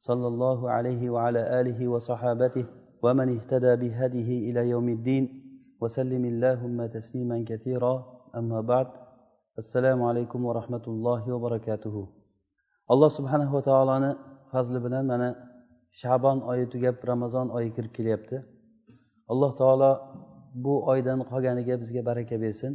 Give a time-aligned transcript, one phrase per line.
[0.00, 2.64] صلى الله عليه وعلى آله وصحابته
[3.02, 5.24] ومن اهتدى بهديه إلى يوم الدين
[5.80, 7.94] وسلم اللهم تسليما كثيرا
[8.36, 8.86] أما بعد
[9.58, 11.96] السلام عليكم ورحمة الله وبركاته
[12.90, 14.16] الله سبحانه وتعالى
[14.52, 15.28] fazli bilan mana
[16.00, 18.36] shabon oyi tugab ramazon oyi kirib kelyapti
[19.32, 19.90] alloh taolo
[20.64, 22.72] bu oydan qolganiga bizga baraka bersin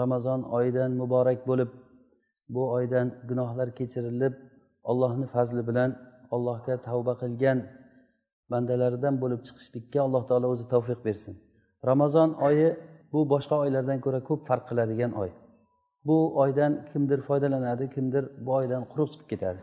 [0.00, 1.70] ramazon oyidan muborak bo'lib
[2.54, 4.34] bu oydan gunohlar kechirilib
[4.90, 5.90] allohni fazli bilan
[6.35, 7.59] allohga tavba qilgan
[8.51, 11.33] bandalaridan bo'lib chiqishlikka alloh taolo o'zi tavfiq bersin.
[11.89, 12.67] Ramazon oyi
[13.13, 15.31] bu boshqa oylardan ko'ra ko'p farq qiladigan oy.
[16.07, 19.61] Bu oydan kimdir foydalanadi kimdir bu oydan quruq chiqib ketadi.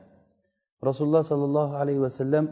[0.88, 2.44] Rasululloh sollallohu alayhi vasallam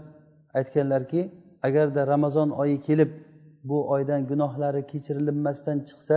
[0.59, 1.21] aytganlarki
[1.67, 3.11] agarda ramazon oyi kelib
[3.71, 6.17] bu oydan gunohlari kechirilmasdan chiqsa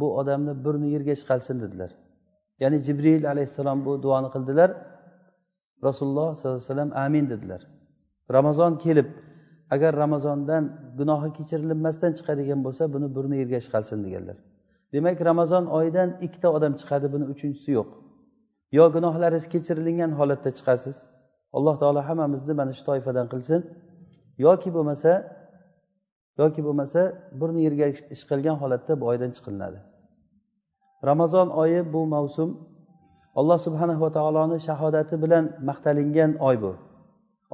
[0.00, 1.90] bu odamni burni yerga chiqarsin dedilar.
[2.62, 4.70] Ya'ni jibril alayhissalom bu duoni qildilar.
[5.86, 7.62] Rasululloh sollallohu alayhi vasallam amin dedilar.
[8.36, 9.08] Ramazon kelib
[9.74, 10.64] agar ramazondan
[10.98, 14.36] gunohi kechirilmasdan chiqadigan bo'lsa buni burni yerga chiqarsin deganlar.
[14.94, 17.88] Demak ramazon oyidan ikkita odam chiqadi buni uchinchisi yo'q.
[18.78, 20.96] Yo gunohlaringiz kechirilgan holatda chiqasiz
[21.56, 23.60] alloh taolo hammamizni mana shu toifadan qilsin
[24.46, 25.12] yoki bo'lmasa
[26.40, 27.00] yoki bo'lmasa
[27.40, 27.86] burni yerga
[28.16, 29.78] ishqalgan holatda bu oydan chiqilinadi.
[31.10, 32.50] Ramazon oyi bu mavsum
[33.40, 36.72] alloh subhanava taoloni shahodati bilan maqtalingan oy bu.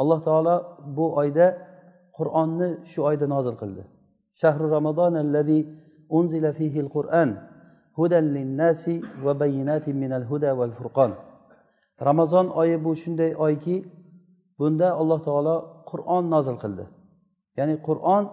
[0.01, 0.57] Alloh taolo
[0.97, 1.47] bu oyda
[2.19, 3.83] qur'onni shu oyda nozil qildi.
[4.41, 5.61] Shahru ramazon allazi
[6.19, 7.29] unzila fihi qur'an
[7.99, 11.11] hudan linnasi va bayinatin minal huda val furqon
[12.09, 13.77] ramazon oyi bu shunday oyki
[14.59, 15.57] bunda alloh taolo
[15.91, 16.85] qur'on nozil qildi.
[17.59, 18.25] Ya'ni qur'on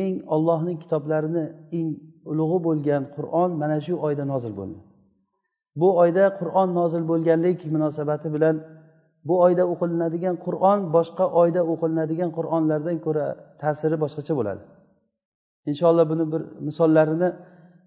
[0.00, 1.44] eng ollohning kitoblarini
[1.78, 1.88] eng
[2.30, 4.80] ulug'i bo'lgan qur'on mana shu oyda nozil bo'ldi.
[5.80, 8.56] bu oyda qur'on nozil bo'lganlik munosabati bilan
[9.28, 13.26] bu oyda o'qilinadigan qur'on boshqa oyda o'qilinadigan qur'onlardan ko'ra
[13.62, 14.62] ta'siri boshqacha bo'ladi.
[15.70, 17.28] Inshaalloh buni bir misollarini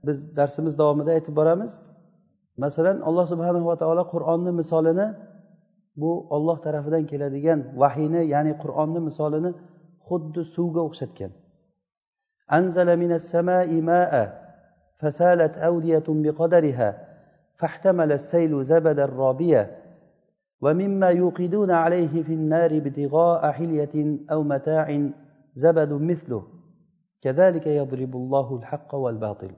[0.07, 1.71] biz darsimiz davomida aytib boramiz.
[2.63, 5.07] Masalan alloh subhanahu va taolo qur'onni misolini
[6.01, 9.51] bu olloh tarafidan keladigan vahiyni ya'ni qur'onni misolini
[10.07, 11.31] xuddi suvga o'xshatgan.
[12.57, 14.23] Anzala minas samai maa
[15.01, 16.89] fasalat awdiyatun biqadariha
[17.58, 19.82] فاحتمل السيل زبدا رابيا
[20.62, 25.10] ومما يوقدون عليه في النار ابتغاء حلية أو متاع
[25.54, 26.42] زبد مثله
[27.20, 29.52] كذلك يضرب الله الحق والباطل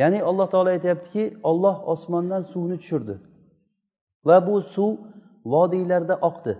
[0.00, 3.16] ya'ni alloh taolo aytyaptiki olloh osmondan suvni tushirdi
[4.28, 4.92] va bu suv
[5.54, 6.54] vodiylarda oqdi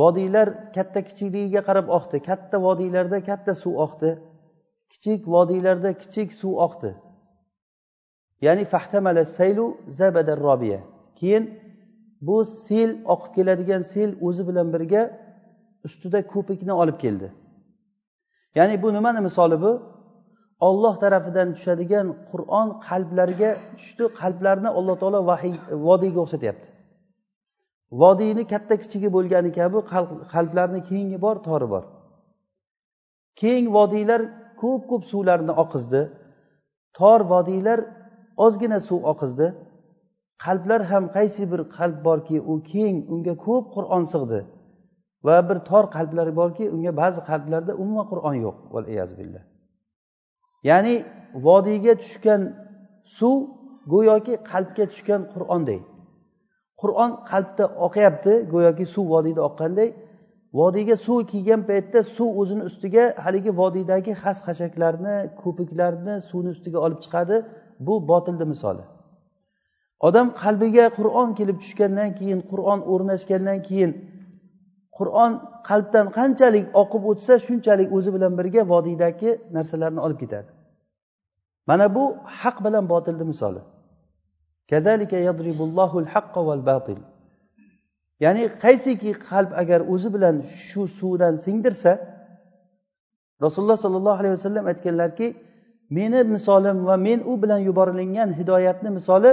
[0.00, 4.10] vodiylar katta kichikligiga qarab oqdi katta vodiylarda katta suv oqdi
[4.92, 6.90] kichik vodiylarda kichik suv oqdi
[8.45, 9.65] Ya'ni fahtamala saylu
[9.99, 10.81] zabada robiya
[11.19, 11.43] keyin
[12.27, 12.37] bu
[12.67, 15.01] sel oqib keladigan sel o'zi bilan birga
[15.87, 17.27] ustida ko'pikni olib keldi.
[18.57, 19.71] Ya'ni bu nimani misoli bu?
[20.67, 23.49] Olloh tarafidan tushadigan qur'on qalblarga
[23.79, 25.55] tushdi qalblarni alloh taolo vahiy
[25.87, 26.67] vodiyga o'xshatyapti.
[28.01, 29.77] Vodiyni katta kichigi bo'lgani kabi
[30.33, 31.83] qalblarni kengi bor tori bor.
[33.41, 34.21] Keng vodiylar
[34.61, 36.01] ko'p ko'p suvlarni oqizdi.
[36.97, 37.79] Tor vodiylar
[38.45, 39.47] ozgina suv oqizdi.
[40.45, 44.39] Qalblar ham qaysi bir qalb borki u keng unga ko'p qur'on sig'di.
[45.27, 48.57] Va bir tor qalblar borki unga ba'zi qalblarda umuman qur'on yo'q.
[49.19, 49.43] Billah.
[50.69, 50.95] Ya'ni
[51.47, 52.41] vodiyga tushgan
[53.17, 53.37] suv
[53.93, 55.79] go'yoki qalbga tushgan qur'onday
[56.81, 59.89] qur'on qalbda oqyapti go'yoki suv vodiyda oqqanday.
[60.59, 66.99] Vodiyga suv kiygan paytda suv o'zini ustiga haligi vodiydagi xas xashaklarni ko'piklarni suvni ustiga olib
[67.05, 67.37] chiqadi.
[67.79, 68.83] Bu botilni misoli.
[70.07, 73.91] Odam qalbiga qur'on kelib tushgandan keyin qur'on o'rnashgandan keyin
[74.97, 75.31] qur'on
[75.69, 80.49] qalbdan qanchalik oqib o'tsa shunchalik o'zi bilan birga vodiydagi narsalarni olib ketadi.
[81.69, 82.03] Mana bu
[82.41, 83.61] haq bilan botilni misoli.
[88.23, 90.35] Ya'ni qaysiki qalb agar o'zi bilan
[90.67, 91.91] shu suvdan singdirsa
[93.45, 95.27] rasululloh sollallohu alayhi vasallam aytganlarki
[95.89, 99.31] meni misolim va men u bilan yuborilgan hidoyatni misoli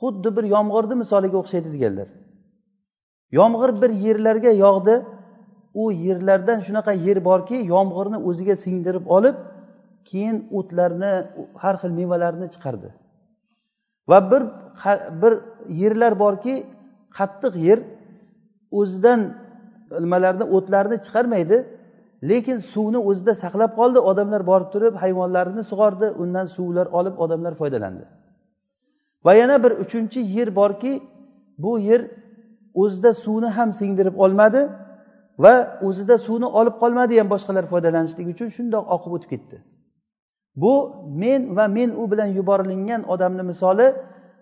[0.00, 2.08] xuddi bir yomg'irni misoliga o'xshaydi deganlar.
[3.38, 4.94] Yomg'ir bir yerlarga yog'di
[5.74, 9.36] u yerlardan shunaqa yer borki yomg'irni o'ziga singdirib olib
[10.08, 11.12] keyin o'tlarni
[11.62, 12.88] har xil mevalarni chiqardi.
[14.10, 14.42] Va bir
[15.22, 15.32] bir
[15.82, 16.54] yerlar borki
[17.18, 17.78] qattiq yer
[18.80, 19.20] o'zidan
[20.04, 21.56] nimalarni o'tlarni chiqarmaydi
[22.22, 28.04] lekin suvni o'zida saqlab qoldi odamlar borib turib hayvonlarini sug'ordi undan suvlar olib odamlar foydalandi.
[29.24, 30.92] Va yana bir uchinchi yer borki
[31.58, 32.00] bu yer
[32.82, 34.60] o'zida suvni ham singdirib olmadi
[35.38, 35.54] va
[35.88, 39.56] o'zida suvni olib qolmadi ham boshqalar foydalanishligi uchun shundoq oqib o'tib ketdi.
[40.62, 40.74] Bu
[41.22, 43.86] men va men u bilan yuborilgan odamni misoli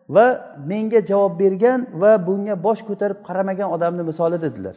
[0.08, 0.26] va
[0.70, 4.76] menga javob bergan va bunga bosh ko'tarib qaramagan odamni misoli dedilar.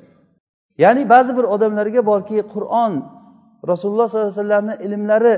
[0.83, 2.93] Ya'ni ba'zi bir odamlarga borki qur'on
[3.71, 5.33] rasululloh sollallohu alayhi vasallamni ilmlari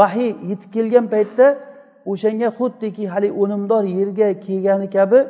[0.00, 1.46] vahiy yetib kelgan paytda
[2.12, 5.20] o'shanga xuddiki haligi o'nimdor yerga kelgani kabi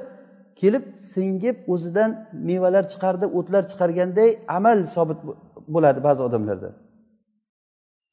[0.60, 0.84] kelib
[1.14, 2.10] singib o'zidan
[2.48, 5.18] mevalar chiqardi o'tlar chiqarganday amal sobit
[5.74, 6.70] bo'ladi ba'zi odamlarda.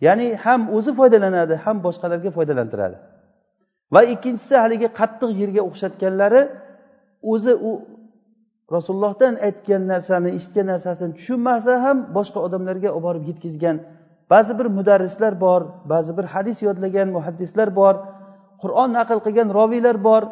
[0.06, 2.98] Ya'ni ham o'zi foydalanadi ham boshqalarga foydalantiradi.
[3.94, 6.42] Va ikkinchisi haligi qattiq yerga o'xshatganlari
[7.32, 7.72] o'zi u
[8.76, 13.78] rasulullohdan aytgan narsani eshitgan narsasini tushunmasa ham boshqa odamlarga olib borib yetkazgan.
[14.34, 15.62] Ba'zi bir mudarrislar bor
[15.92, 17.96] ba'zi bir hadis yodlagan muhaddislar bor
[18.62, 20.24] qur'on naql qilgan roviylar bor.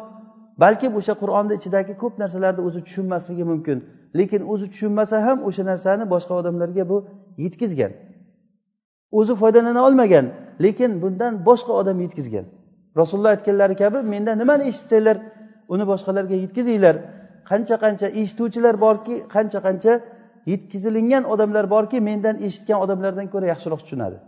[0.62, 3.78] Balkim o'sha qur'onni ichidagi ko'p narsalarni o'zi tushunmasligi mumkin.
[4.18, 6.96] Lekin o'zi tushunmasa ham o'sha narsani boshqa odamlarga bu
[7.44, 7.92] yetkazgan.
[9.18, 10.26] O'zi foydalana olmagan
[10.64, 12.46] lekin bundan boshqa odam yetkazgan.
[13.00, 15.16] Rasululloh aytganlari kabi mendan nimani eshitsanglar
[15.72, 16.96] uni boshqalarga yetkazinglar.
[17.50, 19.92] Qancha qancha eshituvchilar borki qancha qancha
[20.52, 24.18] yetkazilingan odamlar borki mendan eshitgan odamlardan ko'ra yaxshiroq tushunadi.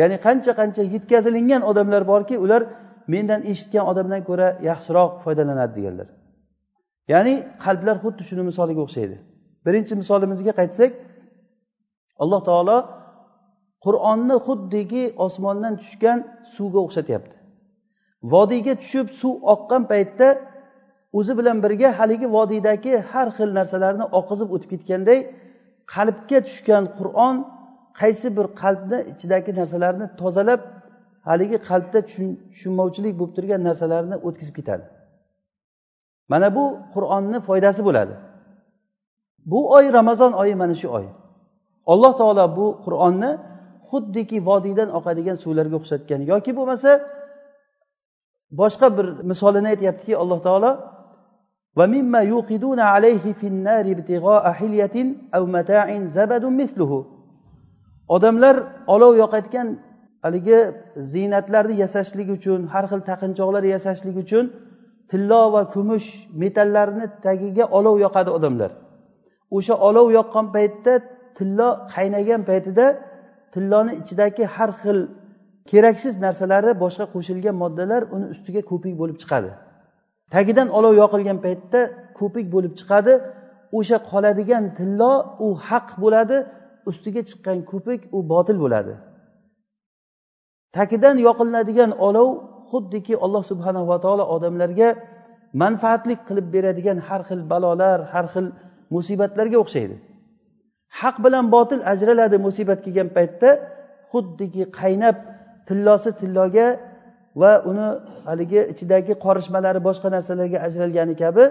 [0.00, 2.62] Ya'ni qancha qancha yetkazilingan odamlar borki ular
[3.14, 6.08] mendan eshitgan odamdan ko'ra yaxshiroq foydalanadi deganlar.
[7.12, 7.34] Ya'ni
[7.64, 9.16] qalblar xuddi shuni misoliga o'xshaydi.
[9.66, 10.90] Birinchi misolimizga qaytsak
[12.22, 12.78] alloh taolo
[13.84, 16.18] qur'onni xuddiki osmondan tushgan
[16.54, 17.34] suvga o'xshatyapti.
[18.32, 20.28] Vodiyga tushib suv oqqan paytda
[21.18, 25.18] o'zi bilan birga haligi vodiydagi har xil narsalarni oqizib o'tib ketganday
[25.94, 27.36] qalbga tushgan qur'on
[28.00, 30.60] qaysi bir qalbni ichidagi narsalarni tozalab
[31.28, 34.84] haligi qalbda tushunmovchilik bo'lib turgan narsalarni o'tkazib ketadi.
[36.32, 36.64] Mana bu
[36.94, 38.14] qur'onni foydasi bo'ladi.
[39.50, 41.06] Bu oy ramazon oyi mana shu oy.
[41.92, 43.30] Alloh taolo bu qur'onni
[43.88, 46.20] xuddiki vodiydan oqadigan suvlarga o'xshatgan.
[46.32, 46.90] Yoki bo'lmasa
[48.60, 50.70] boshqa bir misolini aytyaptiki alloh taolo
[58.14, 58.56] odamlar
[58.94, 59.68] olov yoqayotgan
[60.24, 60.58] haligi
[61.12, 64.44] ziynatlarni yasashlik uchun har xil taqinchoqlar yasashlik uchun
[65.10, 66.08] tillo va kumush
[66.42, 68.70] metallarni tagiga olov yoqadi odamlar.
[69.56, 70.92] O'sha olov yoqqan paytda
[71.38, 72.86] tillo qaynagan paytida
[73.54, 74.98] tilloni ichidagi har xil
[75.70, 79.50] keraksiz narsalari boshqa qo'shilgan moddalar uni ustiga ko'pik bo'lib chiqadi.
[80.34, 81.80] Tagidan olov yoqilgan paytda
[82.18, 83.12] ko'pik bo'lib chiqadi
[83.78, 85.12] o'sha qoladigan tillo
[85.46, 86.36] u haq bo'ladi
[86.90, 88.94] ustiga chiqqan ko'pik u botil bo'ladi.
[90.76, 92.28] Tagidan yoqilinadigan olov
[92.70, 94.88] xuddiki alloh subhanava taolo odamlarga
[95.62, 98.46] manfaatlik qilib beradigan har xil balolar har xil
[98.94, 99.96] musibatlarga o'xshaydi.
[101.00, 103.50] Haq bilan botil ajraladi musibat kelgan paytda
[104.10, 105.16] xuddiki qaynab
[105.68, 106.66] tillosi tilloga
[107.40, 107.88] va uni
[108.28, 111.44] haligi ichidagi qorishmalari boshqa narsalarga ajralgani kabi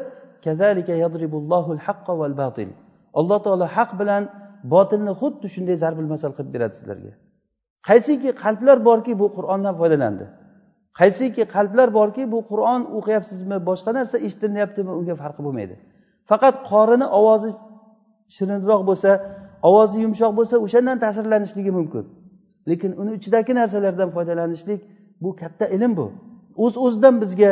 [3.20, 4.24] alloh taolo haq bilan
[4.74, 7.12] botilni xuddi shunday zarbil masal qilib beradi sizlarga.
[7.90, 10.26] Qaysiki qalblar borki bu qur'ondan foydalandi.
[11.00, 15.76] Qaysiki qalblar borki bu qur'on o'qiyapsizmi boshqa narsa eshitilyaptimi unga farqi bo'lmaydi.
[16.30, 17.50] Faqat qorini ovozi
[18.36, 19.12] shirinroq bo'lsa
[19.70, 22.06] ovozi yumshoq bo'lsa o'shandan ta'sirlanishligi mumkin.
[22.70, 24.82] Lekin uni ichidagi narsalardan foydalanishlik
[25.24, 26.08] bu katta ilm bu.
[26.64, 27.52] O'z uz o'zidan bizga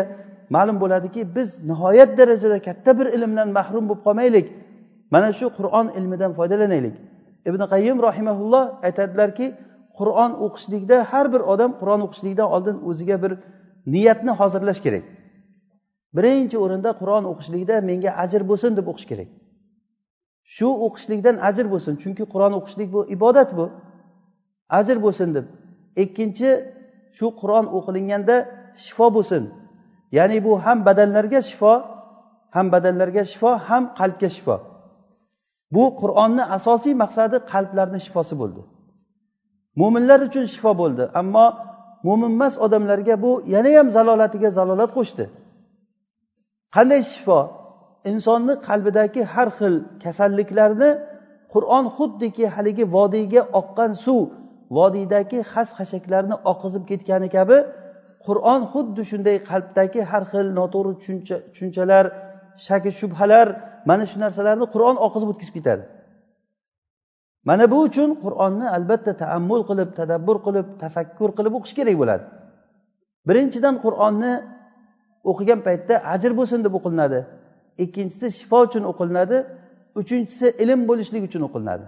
[0.56, 4.48] ma'lum bo'ladiki biz nihoyat darajada katta bir ilmdan mahrum bo'lib qolmaylik.
[5.14, 6.96] Mana shu qur'on ilmidan foydalanaylik.
[7.50, 9.48] Ibn qayyim rahimaulloh aytadilarki
[10.00, 13.32] qur'on o'qishlikda har bir odam qur'on o'qishlikdan oldin o'ziga bir
[13.94, 15.06] niyatni hozirlash kerak.
[16.18, 19.30] Birinchi o'rinda qur'on o'qishlikda menga ajr bo'lsin deb o'qish kerak.
[20.56, 23.66] Shu o'qishlikdan ajr bo'lsin chunki qur'on o'qishlik bu ibodat bu.
[24.78, 25.46] Ajr bo'lsin deb.
[26.04, 26.50] Ikkinchi
[27.18, 28.36] shu qur'on o'qilinganda
[28.86, 29.44] shifo bo'lsin.
[30.18, 31.74] Ya'ni bu ham badanlarga shifo
[32.56, 34.56] ham badanlarga shifo ham qalbga shifo.
[35.76, 38.62] Bu qur'onni asosiy maqsadi qalblarni shifosi bo'ldi.
[39.80, 41.46] Mo'minlar uchun shifo bo'ldi ammo
[42.08, 45.26] mo'minmas odamlarga bu yanayam zalolatiga zalolat qo'shdi.
[46.76, 47.40] Qanday shifo?
[48.12, 49.74] Insonni qalbidagi har xil
[50.04, 50.90] kasalliklarni
[51.54, 54.22] qur'on xuddiki haligi vodiyga oqqan suv
[54.78, 57.58] vodiydagi xas xashaklarni oqizib ketgani kabi
[58.26, 60.94] qur'on xuddi shunday qalbdagi har xil noto'g'ri
[61.54, 62.06] tushunchalar
[62.68, 63.48] shaki shubhalar
[63.90, 65.84] mana shu narsalarni qur'on oqizib o'tkazib ketadi.
[67.50, 72.24] Mana bu uchun qur'onni albatta taammul qilib tadabbur qilib tafakkur qilib o'qish kerak bo'ladi.
[73.28, 74.34] Birinchidan qur'onni
[75.32, 77.20] o'qigan paytda ajr bo'lsin deb o'qilinadi.
[77.84, 79.38] Ikkinchisi shifo uchun o'qilinadi.
[80.02, 81.86] Uchinchisi ilm bo'lishlik uchun o'qilinadi.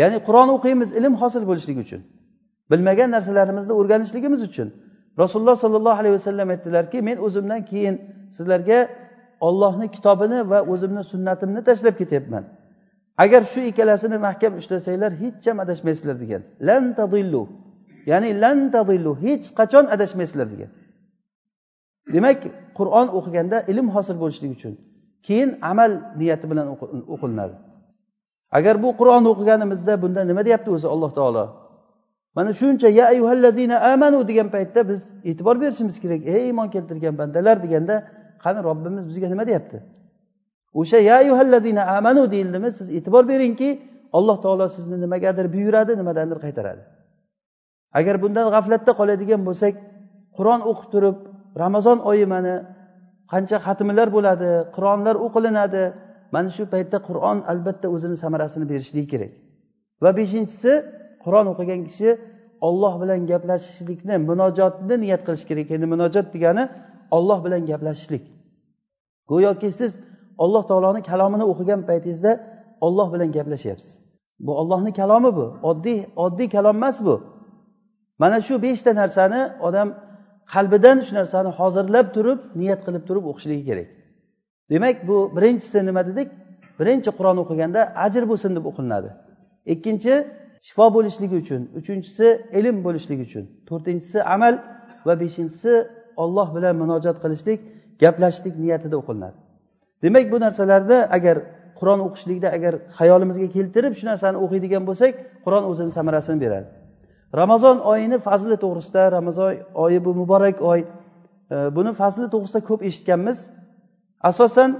[0.00, 2.00] Ya'ni qur'on o'qiymiz ilm hosil bo'lishligi uchun.
[2.70, 4.68] Bilmagan narsalarimizni o'rganishligimiz uchun.
[5.22, 7.94] Rasululloh sollallohu alayhi vasallam aytdilarki men o'zimdan keyin
[8.36, 8.78] sizlarga
[9.48, 12.44] ollohni kitobini va o'zimni sunnatimni tashlab ketyapman.
[13.24, 16.42] Agar shu ikkalasini mahkam ushlasanglar hech ham adashmaysizlar degan.
[16.68, 17.42] Lan tadillu.
[18.10, 19.12] Ya'ni lan tadillu.
[19.24, 20.70] Hech qachon adashmaysizlar degan.
[22.14, 22.40] Demak
[22.78, 24.74] qur'on o'qiganda ilm hosil bo'lishligi uchun
[25.26, 26.66] keyin amal niyati bilan
[27.14, 27.56] o'qilinadi.
[28.58, 31.44] Agar bu qur'onni o'qiganimizda bunda nima deyapti o'zi alloh taolo?
[32.36, 36.20] Mana shuncha ya ayyuhallazina amanu degan paytda biz e'tibor berishimiz kerak.
[36.34, 37.94] Ey iymon keltirgan bandalar deganda
[38.44, 39.78] qani robbimiz bizga nima deyapti?
[40.80, 42.68] O'sha ya ayyuhallazina amanu deyildimi?
[42.78, 43.68] Siz e'tibor beringki
[44.18, 46.82] alloh taolo sizni nimagadir buyuradi nimadandir qaytaradi.
[47.98, 49.74] Agar bundan g'aflatda qoladigan bo'lsak
[50.36, 51.16] qur'on o'qib turib
[51.62, 52.54] ramazon oyi mana
[53.32, 55.82] qancha xatmlar bo'ladi qur'onlar o'qilinadi
[56.34, 59.32] mana shu paytda qur'on albatta o'zini samarasini berishligi kerak.
[60.02, 60.72] Va beshinchisi
[61.24, 62.08] qur'on o'qigan kishi
[62.68, 65.66] olloh bilan gaplashishlikni munojotni niyat qilish kerak.
[65.74, 66.64] Endi munojot degani
[67.16, 68.24] olloh bilan gaplashishlik.
[69.30, 69.92] Go'yoki siz
[70.44, 72.32] alloh taoloni kalomini o'qigan paytingizda
[72.86, 73.92] olloh bilan gaplashyapsiz
[74.40, 75.46] bu ollohni kalomi bu.
[75.70, 77.14] Oddiy oddiy kalom emas bu.
[78.18, 79.88] Mana shu beshta narsani odam
[80.52, 83.88] qalbidan shu narsani hozirlab turib niyat qilib turib o'qishligi kerak.
[84.70, 86.28] Demak bu birinchisi nima dedik?
[86.80, 89.08] Birinchi qur'on o'qiganda ajr bo'lsin deb o'qilinadi.
[89.74, 90.14] Ikkinchi
[90.66, 91.62] shifo bo'lishligi uchun.
[91.80, 92.26] Uchinchisi
[92.58, 93.44] ilm bo'lishligi uchun.
[93.68, 94.54] To'rtinchisi amal
[95.06, 95.72] va beshinchisi
[96.22, 97.58] olloh bilan munojat qilishlik
[98.02, 99.36] gaplashishlik niyatida o'qilinadi.
[100.04, 101.36] Demak bu narsalarda agar
[101.78, 105.12] qur'on o'qishlikda agar xayolimizga keltirib shu narsani o'qiydigan bo'lsak
[105.44, 106.68] qur'on o'zini samarasini beradi.
[107.40, 109.50] Ramazon oyini fazli to'g'risida ramazon
[109.84, 110.80] oyi bu muborak oy.
[111.76, 113.38] Buni fazli to'g'risida ko'p eshitganmiz.
[114.28, 114.70] Asosan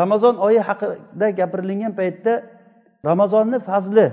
[0.00, 2.32] ramazon oyi haqida gapirilgan paytda
[3.08, 4.06] ramazonni fazli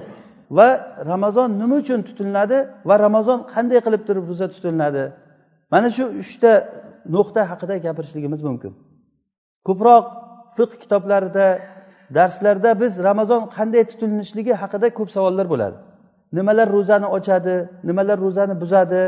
[0.57, 0.67] va
[1.11, 2.57] ramazon nima uchun tutiladi
[2.89, 5.03] va ramazon qanday qilib turib ro'za tutiladi?
[5.73, 6.51] Mana shu uchta
[7.15, 8.71] nuqta haqida gapirishligimiz mumkin.
[9.67, 10.05] Ko'proq
[10.57, 11.47] fiq kitoblarida
[12.17, 15.77] darslarda biz ramazon qanday tutilishligi haqida ko'p savollar bo'ladi.
[16.37, 17.55] Nimalar ro'zani ochadi
[17.89, 19.01] nimalar ro'zani buzadi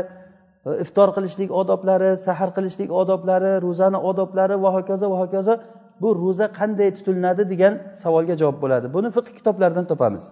[0.84, 5.54] iftor qilishlik odoblari sahar qilishlik odoblari ro'zani odoblari va hokazo va hokazo
[6.02, 8.86] bu ro'za qanday tutilinadi degan savolga javob bo'ladi.
[8.96, 10.24] Buni fiq kitoblaridan topamiz.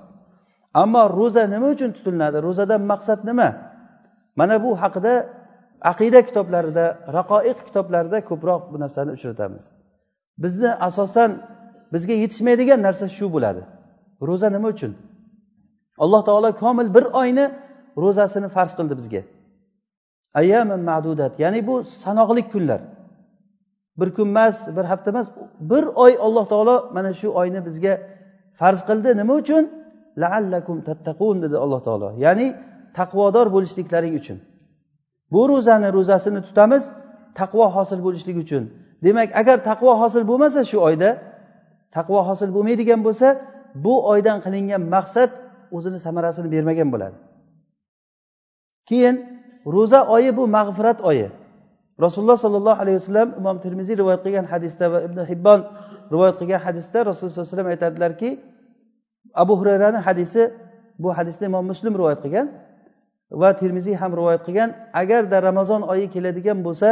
[0.83, 3.49] Ammo ro'za nima uchun tutilinadi ro'zadan maqsad nima?
[4.41, 5.15] Mana bu haqida
[5.93, 6.85] aqida kitoblarida
[7.19, 9.65] raqoiq kitoblarida ko'proq bu narsani uchratamiz.
[10.43, 11.31] Bizni asosan
[11.95, 13.63] bizga yetishmaydigan narsa shu bo'ladi.
[14.29, 14.93] Ro'za nima uchun?
[16.05, 17.47] Alloh taolo komil bir oyni
[18.03, 19.23] ro'zasini farz qildi bizga.
[20.41, 21.33] Ayyamin ma'dudat.
[21.45, 21.75] Ya'ni bu
[22.05, 22.81] sanoqli kunlar.
[23.99, 25.27] Bir kun emas bir hafta emas.
[25.71, 27.95] Bir oy alloh taolo mana shu oyni bizga
[28.61, 29.11] farz qildi.
[29.21, 29.65] Nima uchun?
[30.23, 32.09] Laallakum tattaqun dedi alloh taolo.
[32.25, 32.47] Ya'ni
[32.99, 34.39] taqvodor bo'lishliklaring uchun.
[35.33, 36.85] Bu ro'zani ro'zasini tutamiz
[37.41, 38.65] taqvo hosil bo'lishligi uchun.
[39.05, 41.11] Demak agar taqvo hosil bo'lmasa shu oyda
[41.97, 43.29] taqvo hosil bo'lmaydigan bo'lsa
[43.85, 45.31] bu oydan qilingan maqsad
[45.77, 47.17] o'zini samarasini bermagan bo'ladi.
[48.89, 49.17] Keyin
[49.75, 51.29] ro'za oyi bu mag'firat oyi.
[52.05, 55.61] Rasululloh sollallohu alayhi vasallam imom termiziy rivoyat qilgan hadisda va ibn hibbon
[56.13, 58.31] rivoyat qilgan hadisda rasululloh sallallohu alayhi vasallam aytadilarki
[59.43, 60.43] abu hurayrani hadisi
[61.03, 62.47] bu hadisni imom muslim rivoyat qilgan
[63.41, 64.71] va termiziy ham rivoyat qilgan.
[65.03, 66.89] Agarda ramazon oyi keladigan bo'lsa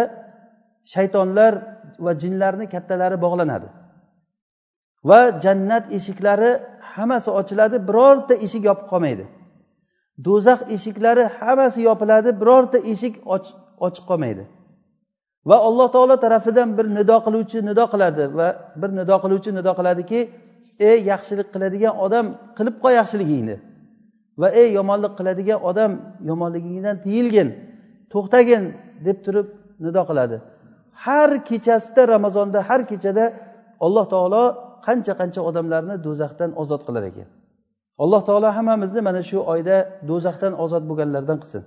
[0.95, 1.53] shaytonlar
[2.05, 3.69] va jinlarni kattalari bog'lanadi.
[5.09, 6.51] Va jannat eshiklari
[6.95, 9.25] hammasi ochiladi birorta eshik yopiq qolmaydi.
[10.27, 13.15] Do'zax eshiklari hammasi yopiladi birorta eshik
[13.87, 14.45] ochiq qolmaydi.
[15.49, 18.49] Va alloh taolo tarafidan bir nido qiluvchi nido qiladi va
[18.81, 20.21] bir nido qiluvchi nido qiladiki
[20.89, 22.27] ey yaxshilik qiladigan odam
[22.59, 23.57] qilib qo'y yaxshiligingni.
[24.41, 25.93] Va ey yomonlik qiladigan odam
[26.31, 27.49] yomonligingdan tiyilgin
[28.13, 28.63] to'xtagin
[29.07, 29.47] deb turib
[29.85, 30.37] nido qiladi.
[31.05, 33.25] Har kechasida ramazonda har kechada
[33.87, 34.45] alloh taolo
[34.87, 37.29] qancha qancha odamlarni do'zaxdan ozod qilar ekan.
[38.03, 39.77] Alloh taolo hammamizni mana shu oyda
[40.09, 41.63] do'zaxdan ozod bo'lganlardan qilsin.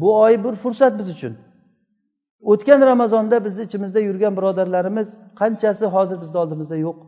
[0.00, 1.34] Bu oy bir fursat biz uchun.
[2.52, 5.08] O'tgan ramazonda bizni ichimizda yurgan birodarlarimiz
[5.40, 6.98] qanchasi hozir bizni oldimizda yo'q?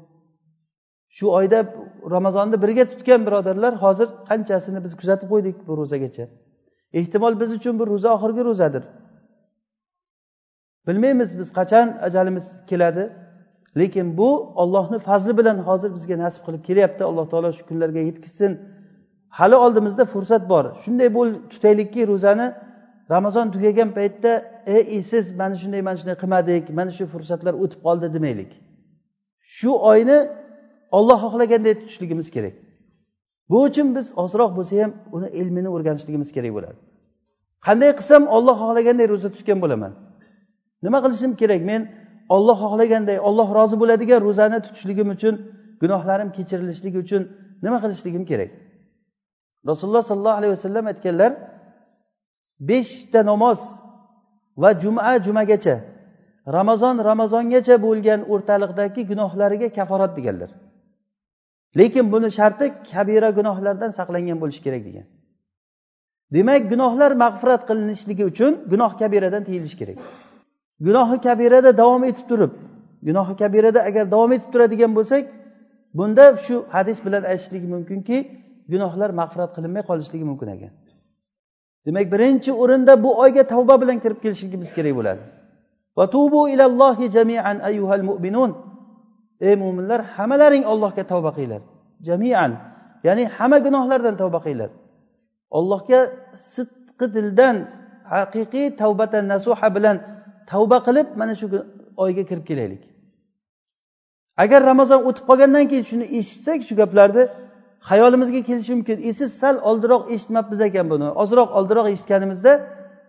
[1.16, 1.58] Shu oyda
[2.14, 6.24] ramazonni birga tutgan birodarlar hozir qanchasini biz kuzatib qo'ydik bu ro'zagacha?
[6.98, 8.84] Ehtimol biz uchun bu ro'za oxirgi ro'zadir.
[10.86, 13.04] Bilmaymiz biz qachon ajalimiz keladi.
[13.80, 14.30] Lekin bu
[14.62, 17.02] ollohni fazli bilan hozir bizga nasib qilib kelyapti.
[17.10, 18.52] Alloh taolo shu kunlarga yetkazsin
[19.38, 20.64] hali oldimizda fursat bor.
[20.82, 22.46] Shunday bo'l tutaylikki ro'zani
[23.14, 24.32] ramazon tugagan paytda
[24.76, 28.52] ey siz mana shunday mana shunday qilmadik mana shu fursatlar o'tib qoldi demaylik.
[29.56, 30.18] Shu oyni
[30.98, 32.54] olloh xohlaganday tutishligimiz kerak.
[33.50, 36.78] Bu uchun biz ozroq bo'lsa ham uni ilmini o'rganishligimiz kerak bo'ladi.
[37.66, 39.92] Qanday qilsam olloh xohlaganday ro'za tutgan bo'laman?
[40.84, 41.60] Nima qilishim kerak?
[41.70, 41.80] Men
[42.36, 45.34] olloh xohlaganday olloh rozi bo'ladigan ro'zani tutishligim uchun
[45.82, 47.22] gunohlarim kechirilishligi uchun
[47.64, 48.50] nima qilishligim kerak?
[49.70, 51.32] Rasululloh sollallohu alayhi vasallam aytganlar
[52.70, 53.60] beshta namoz
[54.62, 55.76] va juma jumagacha
[56.56, 60.50] ramazon ramazongacha bo'lgan o'rtaliqdagi gunohlariga kaforat deganlar.
[61.78, 65.06] Lekin buni sharti kabira gunohlardan saqlangan bo'lishi kerak degan.
[66.36, 69.98] Demak gunohlar mag'firat qilinishligi uchun gunoh kabiradan tiyilish kerak.
[70.86, 72.52] Gunohi kabirada davom etib turib
[73.08, 75.24] gunohi kabirada agar davom etib turadigan bo'lsak
[75.98, 78.16] bunda shu hadis bilan aytishlik mumkinki
[78.72, 80.72] gunohlar mag'firat qilinmay qolishligi mumkin ekan.
[81.86, 85.22] Demak birinchi o'rinda bu oyga tavba bilan kirib kelishligimiz kerak bo'ladi.
[87.16, 88.50] Jamian ayyuhal mu'minun.
[89.48, 91.62] Ey mo'minlar hammalaring ollohga tavba qilinglar.
[92.08, 92.50] Jamian
[93.06, 94.70] ya'ni hamma gunohlardan tavba qilinglar.
[95.58, 96.00] Allohga
[96.54, 97.56] sidqi dildan
[98.12, 99.96] haqiqiy tavbatan nasuha bilan
[100.50, 101.46] tavba qilib mana shu
[102.04, 102.82] oyga kirib kelaylik.
[104.42, 107.22] Agar ramazon o'tib qolgandan keyin shuni eshitsak shu gaplarni
[107.90, 108.98] hayolimizga kelishi mumkin.
[109.10, 111.08] Esiz siz sal oldinroq eshitmabmiz ekan buni.
[111.22, 112.52] Ozroq oldinroq eshitganimizda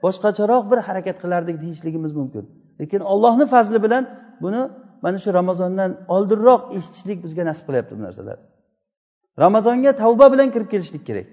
[0.03, 2.43] boshqacharoq bir harakat qilardik deyishligimiz mumkin.
[2.79, 4.03] Lekin ollohni fazli bilan
[4.43, 4.61] buni
[5.03, 8.37] mana shu ramazondan oldinroq eshitishlik bizga nasib qilyapti bu narsalar.
[9.43, 11.27] Ramazonga tavba bilan kirib kelishlik kerak.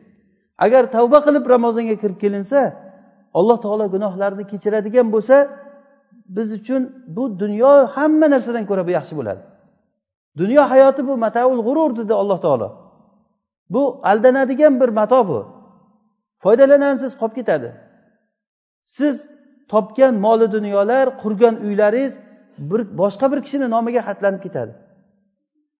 [0.64, 2.60] Agar tavba qilib ramazonga kirib kelinsa
[3.38, 5.36] alloh taolo gunohlarni kechiradigan bo'lsa
[6.28, 6.82] biz uchun
[7.16, 9.42] bu dunyo hamma narsadan ko'ra bu yaxshi bo'ladi.
[10.40, 12.68] Dunyo hayoti bu mataul g'urur dedi alloh taolo.
[13.70, 15.40] Bu aldanadigan bir mato bu.
[16.42, 17.68] Foydalanansiz qolib ketadi.
[18.84, 19.16] Siz
[19.72, 22.14] topgan moli dunyolar qurgan uylaringiz
[22.70, 24.72] bir boshqa bir kishini nomiga xatlanib ketadi.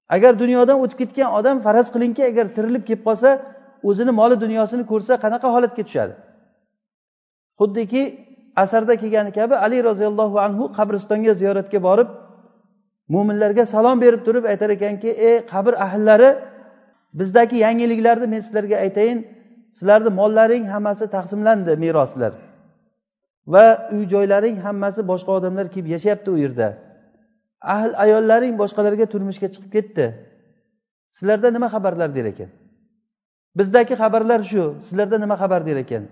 [0.09, 3.31] Agar dunyodan o'tib ketgan odam faraz qilingki agar tirilib kelib qolsa
[3.89, 6.15] o'zini moli dunyosini ko'rsa qanaqa holatga tushadi?
[7.61, 8.03] Xuddiki
[8.63, 12.09] asarda kelgani kabi ali roziyallohu anhu qabristonga ziyoratga borib
[13.15, 16.31] mo'minlarga salom berib turib aytar ekanki ey qabr ahllari
[17.19, 19.19] bizdagi yangiliklarni men sizlarga aytayin
[19.79, 22.33] sizlarni mollaring hammasi taqsimlandi meroslar
[23.47, 26.69] va uy joylaring hammasi boshqa odamlar kelib yashayapti u yerda.
[27.75, 30.07] Ahl ayollaring boshqalarga turmushga chiqib ketdi.
[31.17, 32.51] Sizlarda nima xabarlar der ekan?
[33.59, 36.05] Bizdagi xabarlar shu sizlarda nima xabar der ekan?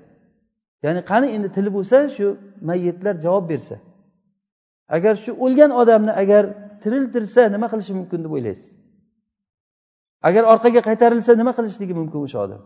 [0.85, 2.27] Ya'ni qani endi tili bo'lsa shu
[2.69, 3.77] mayyitlar javob bersa.
[4.97, 6.45] Agar shu o'lgan odamni agar
[6.83, 8.69] tiriltirsa nima qilishi mumkin deb o'ylaysiz?
[10.29, 12.63] Agar orqaga qaytarilsa nima qilishligi mumkin o'sha odam?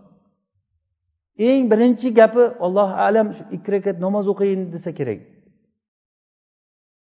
[1.48, 5.20] Eng birinchi gapi allohu alam shu ikki rakat namoz o'qiyin desa kerak.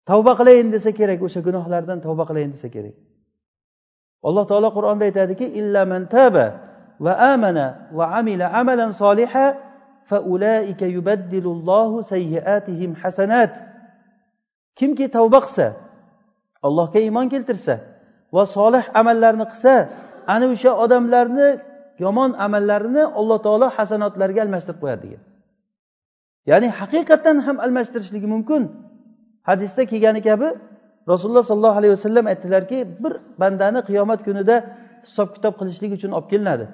[0.09, 2.95] Tavba qilayin desa kerak o'sha gunohlardan tavba qilayin desa kerak.
[4.29, 6.47] Alloh taolo qur'onda aytadiki illa man taba
[7.05, 7.67] va amana
[7.99, 9.45] va amila amalan soliha
[10.11, 13.53] faulaika yubaddilullohu سيئاتهم hasanat
[14.79, 15.67] kimki tavba qilsa
[16.67, 17.75] allohga iymon keltirsa
[18.37, 19.75] va solih amallarni qilsa
[20.35, 21.49] ana o'sha odamlarni
[22.05, 25.23] yomon amallarini alloh taolo hasanotlarga almashtirib qo'yadi degan.
[26.51, 28.63] Ya'ni haqiqatdan ham almashtirishligi mumkin.
[29.49, 30.49] Hadisda kelgani kabi
[31.13, 34.57] rasululloh sollallohu alayhi vasallam aytdilarki bir bandani qiyomat kunida
[35.07, 36.67] hisob kitob qilishlik uchun olib kelinadi.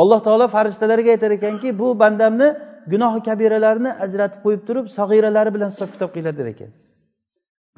[0.00, 2.48] Alloh taolo farishtalarga aytar ekanki bu bandamni
[2.92, 6.70] gunohi kabiralarini ajratib qo'yib turib sag'iralari bilan hisob kitob qilinglar der ekan.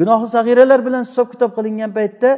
[0.01, 2.31] Gunohi sag'iralar bilan hisob kitob qilingan paytda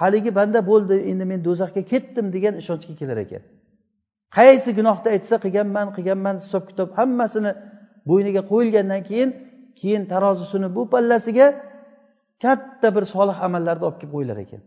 [0.00, 3.42] haligi banda bo'ldi endi men do'zaxga ketdim degan ishonchga kelar ekan.
[4.36, 7.52] Qaysi gunohni aytsa qilganman qilganman hisob kitob hammasini
[8.08, 9.30] bo'yniga qo'yilgandan keyin
[9.80, 11.46] keyin tarozisini bu pallasiga
[12.44, 14.60] katta bir solih amallarni olib kelib qo'yilar ekan.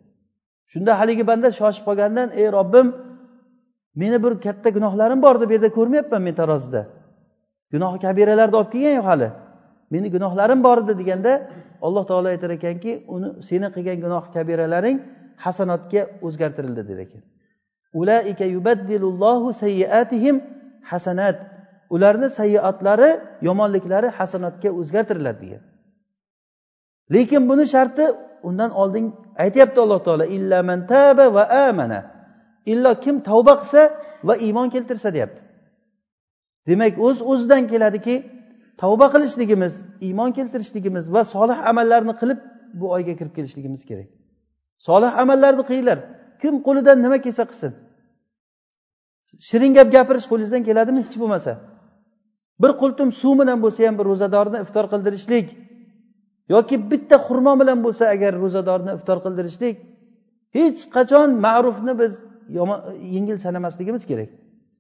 [0.72, 2.88] Shunda haligi banda shoshib qolgandan ey robbim
[4.02, 6.82] meni bir katta gunohlarim bor deb bu yerda ko'rmayapman men tarozida
[7.74, 9.30] gunohi kabiralarni olib kelgan yo'q hali.
[9.94, 11.32] Meni gunohlarim bor edi deganda
[11.86, 14.98] alloh taolo aytar ekanki uni seni qilgan gunoh kabiralaring
[15.46, 17.22] hasanotga o'zgartirildi der ekan.
[18.00, 20.36] Ulaika yubaddilullohu sayyiatihim
[20.92, 21.38] hasanat.
[21.96, 23.10] Ularni sayyiatlari
[23.48, 25.64] yomonliklari hasanatga o'zgartiriladi degan.
[27.14, 28.06] Lekin buni sharti
[28.48, 29.06] undan oldin
[29.44, 32.00] aytyapti alloh taolo illaman taba va amana.
[32.72, 33.82] Illo kim tavba qilsa
[34.28, 35.42] va iymon keltirsa deyapti.
[36.68, 38.16] Demak o'z uz o'zidan keladiki
[38.82, 39.74] tavba qilishligimiz
[40.08, 42.40] iymon keltirishligimiz va solih amallarni qilib
[42.80, 44.10] bu oyga kirib kelishligimiz kerak.
[44.88, 46.00] Solih amallarni qilinglar.
[46.42, 47.72] Kim qo'lidan nima kelsa qilsin.
[49.48, 51.00] Shirin gap gapirish qo'lingizdan keladimi?
[51.06, 51.52] Hech bo'lmasa.
[52.62, 55.48] Bir qultum suv bilan bo'lsa ham bir ro'zadorni iftor qildirishlik
[56.54, 59.76] yoki bitta xurmo bilan bo'lsa agar ro'zadorni iftor qildirishlik
[60.58, 62.14] hech qachon ma'rufni biz
[63.16, 64.30] yengil sanamasligimiz kerak.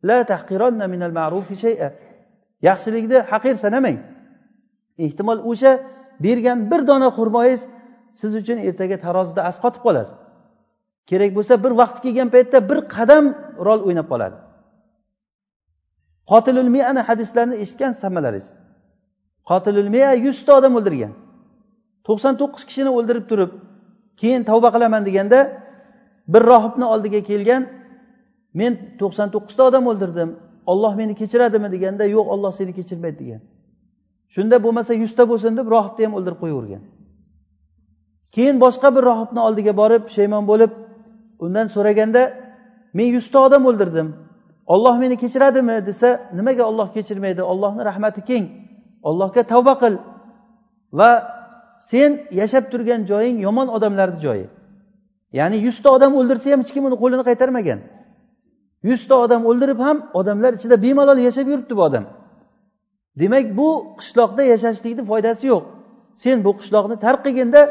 [0.09, 1.89] La tahqironna minal ma'rufi shay'a.
[2.67, 3.97] Yaxshilikni haqir sanamang.
[5.05, 5.71] Ehtimol o'sha
[6.25, 7.61] bergan bir dona xurmoyingiz
[8.19, 10.11] siz uchun ertaga tarozida asqotib qoladi.
[11.09, 13.25] Kerak bo'lsa bir vaqt kelgan paytda bir qadam
[13.67, 14.37] rol o'ynab qoladi.
[16.31, 18.47] Qotilul miyani hadislarni eshitgan hammalaringiz
[19.49, 21.13] qotilul miya yuzta odam o'ldirgan.
[22.07, 23.51] To'qson to'qqiz kishini o'ldirib turib
[24.21, 25.39] keyin tavba qilaman deganda
[26.33, 27.63] bir rohibni oldiga kelgan
[28.59, 30.29] men to'qson to'qqizta odam o'ldirdim
[30.71, 31.67] olloh meni kechiradimi?
[31.75, 33.41] deganda yo'q olloh seni kechirmaydi degan.
[34.35, 36.83] Shunda bo'lmasa yuzta bo'lsin deb rohibni ham o'ldirib qo'yavergan.
[38.35, 40.71] Keyin boshqa bir rohibni oldiga borib pushaymon bo'lib
[41.45, 42.21] undan so'raganda
[42.97, 44.07] men yuzta odam o'ldirdim
[44.73, 45.75] olloh meni kechiradimi?
[45.89, 47.41] desa nimaga olloh kechirmaydi?
[47.51, 48.45] Ollohni rahmati keng.
[49.09, 49.93] Ollohga tavba qil
[50.99, 51.11] va
[51.91, 54.45] sen yashab turgan joying yomon odamlarni joyi.
[55.39, 57.79] Ya'ni yuzta odam o'ldirsa ham hech kim uni qo'lini qaytarmagan.
[58.89, 62.05] Yuzta odam o'ldirib ham odamlar ichida bemalol yashab yuribdi bu odam.
[63.21, 65.63] Demak bu qishloqda yashashlikni foydasi yo'q.
[66.23, 67.61] Sen bu qishloqni tark qilginda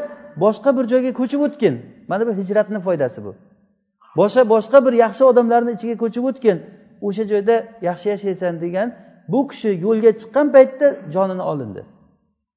[0.43, 1.75] boshqa bir joyga ko'chib o'tgin.
[2.09, 3.31] Mana bu hijratni foydasi bu.
[4.19, 6.57] Boshqa boshqa bir yaxshi odamlarni ichiga ko'chib o'tgin.
[7.07, 7.55] O'sha joyda
[7.87, 8.87] yaxshi yashaysan degan
[9.31, 11.81] bu kishi yo'lga chiqqan paytda jonini olindi.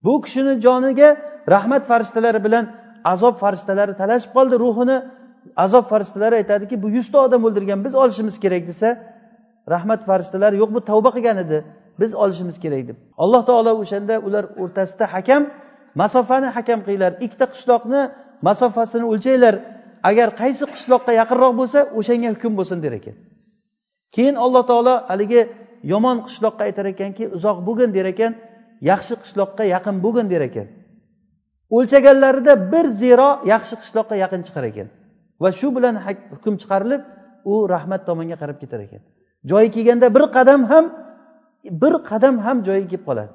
[0.04, 1.08] Bu kishini joniga
[1.54, 2.64] rahmat farishtalari bilan
[3.12, 4.96] azob farishtalari talashib qoldi ruhini
[5.64, 8.88] azob farishtalari aytadiki bu yuzta odam o'ldirgan biz olishimiz kerak desa
[9.74, 11.58] rahmat farishtalari yo'q bu tavba qilgan edi
[12.00, 12.96] biz olishimiz kerak deb.
[13.22, 15.42] Alloh taolo o'shanda ular o'rtasida hakam
[16.02, 18.00] masofani hakam qilinglar ikkita qishloqni
[18.48, 19.54] masofasini o'lchanglar
[20.10, 23.16] agar qaysi qishloqqa yaqinroq bo'lsa o'shanga hukm bo'lsin der ekan.
[24.14, 25.40] Keyin alloh taolo haligi
[25.92, 28.32] yomon qishloqqa aytar ekanki uzoq bo'lgin der ekan
[28.90, 30.66] yaxshi qishloqqa yaqin bo'lgin der ekan.
[31.76, 34.88] O'lchaganlarida bir zero yaxshi qishloqqa yaqin chiqar ekan.
[35.42, 35.94] Va shu bilan
[36.35, 37.02] hukm chiqarilib
[37.52, 39.02] u rahmat tomonga qarab ketar ekan.
[39.50, 40.85] Joyi kelganda bir qadam ham
[41.83, 43.33] bir qadam ham joyiga kelib qoladi.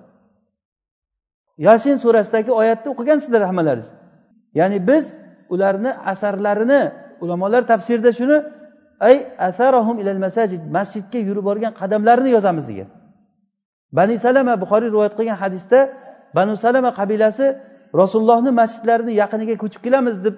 [1.67, 3.89] Yasin surasidagi oyatni o'qigansizlar hammalaringiz.
[4.59, 5.05] Ya'ni biz
[5.53, 6.81] ularni asarlarini
[7.23, 8.37] ulamolar tafsirida shuni
[9.07, 9.15] ay
[9.49, 12.89] asarahum ilal masajid masjidga yurib borgan qadamlarini yozamiz degan.
[13.97, 15.79] Bani salama buxoriy rivoyat qilgan hadisda
[16.37, 17.45] banu salama qabilasi
[18.01, 20.35] rasulullohni masjidlarini yaqiniga ko'chib kelamiz deb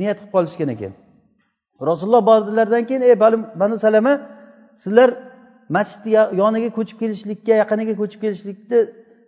[0.00, 0.92] niyat qilib qolishgan ekan.
[1.90, 3.14] Rasululloh bordilaridan keyin ey
[3.62, 4.12] banu salama
[4.82, 5.08] sizlar
[5.76, 8.78] masjidni yoniga ko'chib kelishlikka yaqiniga ko'chib kelishlikni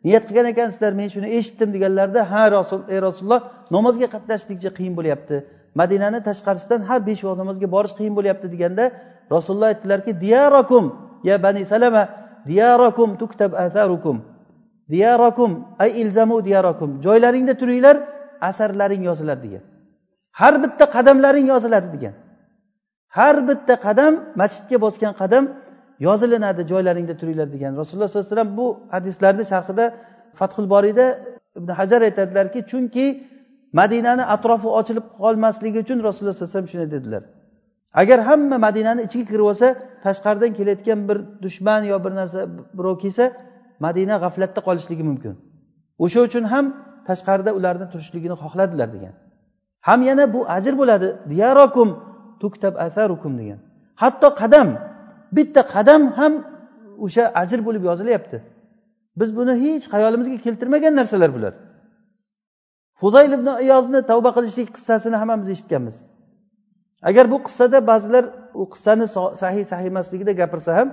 [0.07, 3.41] niyat qilgan ekansizlar men shuni eshitdim deganlarida ha rasul ey rasululloh
[3.77, 5.37] namozga qatnashlikcha qiyin bo'lyapti.
[5.81, 8.85] Madinani tashqarisidan har besh vaqt namozga borish qiyin bo'lyapti deganda
[9.35, 10.85] rasululloh aytdilarki diyarakum
[11.29, 12.03] ya bani salama
[12.51, 14.17] diyarakum tuktab atharukum.
[14.91, 17.97] Diyarakum ay ilzamu diyarakum joylaringda turinglar
[18.41, 19.65] asarlaring yoziladi degan.
[20.41, 22.15] Har bitta qadamlaring yoziladi degan.
[23.17, 25.45] Har bitta qadam masjidga bosgan qadam
[26.07, 27.73] yozilinadi joylaringda turinglar degan.
[27.81, 29.85] Rasululloh sollallohu alayhi vasallam bu hadislarni sharhida
[30.39, 31.07] fathul boriyda
[31.59, 33.07] ibn hajar aytadilarki chunki
[33.81, 37.23] madinani atrofi ochilib qolmasligi uchun rasululloh sallallohu alayhi vasallam shunday dedilar.
[38.01, 39.69] Agar hamma madinani ichiga kirib olsa
[40.05, 42.41] tashqaridan kelayotgan bir dushman yo bir narsa
[42.79, 43.25] birov kelsa
[43.85, 45.33] madina g'aflatda qolishligi mumkin.
[46.05, 46.65] O'sha uchun ham
[47.09, 49.15] tashqarida ularni turishligini xohladilar degan.
[49.89, 51.09] Ham yana bu ajr bo'ladi.
[51.33, 51.89] Diyarokum
[52.43, 53.59] tuktab atharukum degan.
[54.03, 54.69] Hatto qadam
[55.37, 56.33] bitta qadam ham
[57.05, 58.39] o'sha ajr bo'lib yozilyapti.
[59.21, 61.55] Biz buni hech hayolimizga keltirmagan narsalar bular.
[63.03, 65.97] Huzayl ibn iyozni tavba qilishlik qissasini hammamiz eshitganmiz.
[67.09, 68.25] Agar bu qissada ba'zilar
[68.63, 69.07] u qissani
[69.43, 70.89] sahiy sahiy emasligida gapirsa ham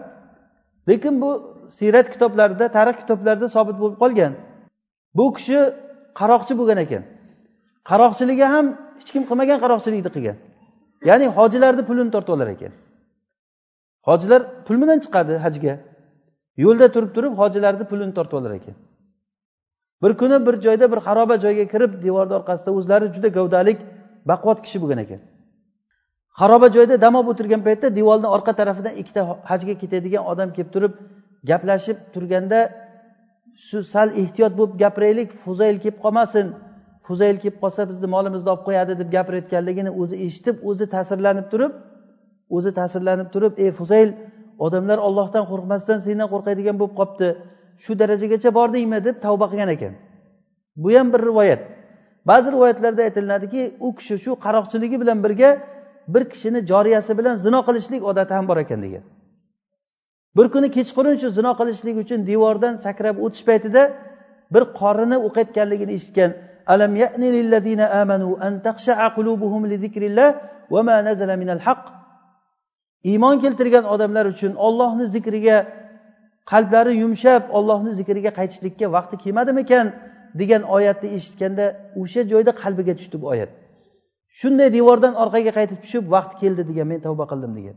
[0.89, 1.29] lekin bu
[1.77, 4.33] siyrat kitoblarida tarix kitoblarida sobit bo'lib qolgan.
[5.17, 5.59] Bu kishi
[6.19, 7.03] qaroqchi bo'lgan ekan.
[7.89, 8.65] Qaroqchiligi ham
[8.99, 10.37] hech kim qilmagan qaroqchilikni qilgan.
[11.09, 12.71] Ya'ni hojilarni pulini tortib olar ekan.
[14.07, 15.73] Hojilar pul bilan chiqadi hajga.
[16.63, 18.75] Yo'lda turib turib hojilarni pulini tortib olar ekan.
[20.03, 23.79] Bir kuni bir joyda bir xaroba joyga kirib devorni orqasida o'zlari juda gavdalik
[24.29, 25.21] baquvvat kishi bo'lgan ekan.
[26.39, 30.93] Xaroba joyda dam olib o'tirgan paytda devorni orqa tarafidan ikkita hajga ketadigan odam kelib turib
[31.49, 32.59] gaplashib turganda
[33.67, 36.47] shu sal ehtiyot bo'lib gapiraylik fuzayl kelib qolmasin.
[37.07, 41.73] Fuzayl kelib qolsa bizni molimizni olib qo'yadi deb gapirayotganligini o'zi eshitib o'zi ta'sirlanib turib
[42.55, 44.09] o'zi ta'sirlanib turib ey fuzayl
[44.65, 47.29] odamlar ollohdan qo'rqmasdan sendan qo'rqadigan bo'lib qolibdi.
[47.83, 48.99] Shu darajagacha bordingmi?
[49.07, 49.93] deb tavba qilgan ekan.
[50.81, 51.61] Bu ham bir rivoyat.
[52.29, 55.49] Ba'zi rivoyatlarda aytiladiki u kishi shu qaroqchiligi bilan birga
[56.13, 59.03] bir kishini joriyasi bilan zino qilishlik odati ham bor ekan degan.
[60.37, 63.81] Bir kuni kechqurun shu zino qilishlik uchun devordan sakrab o'tish paytida
[64.53, 66.31] bir qorini o'qiyotganligini eshitgan
[66.73, 70.29] alam ya'ni lillazina amanu an taqsha'a qulubuhum li zikrillah
[70.73, 71.85] va ma nazala minal haqq?
[73.11, 75.57] Iymon keltirgan odamlar uchun ollohni zikriga
[76.51, 79.85] qalblari yumshab ollohni zikriga qaytishlikka vaqti kelmadimikan
[80.39, 81.65] degan oyatni eshitganda
[82.01, 83.51] o'sha joyda qalbiga tushdi bu oyat.
[84.39, 87.75] Shunday devordan orqaga qaytib tushib vaqt keldi degan men tavba qildim degan.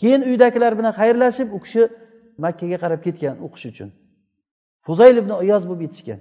[0.00, 1.82] Keyin uydagilar bilan xayrlashib u kishi
[2.44, 3.88] makkaga qarab ketgan o'qish uchun.
[4.86, 6.20] Fuzayl ibn iyoz bo'lib yetishgan.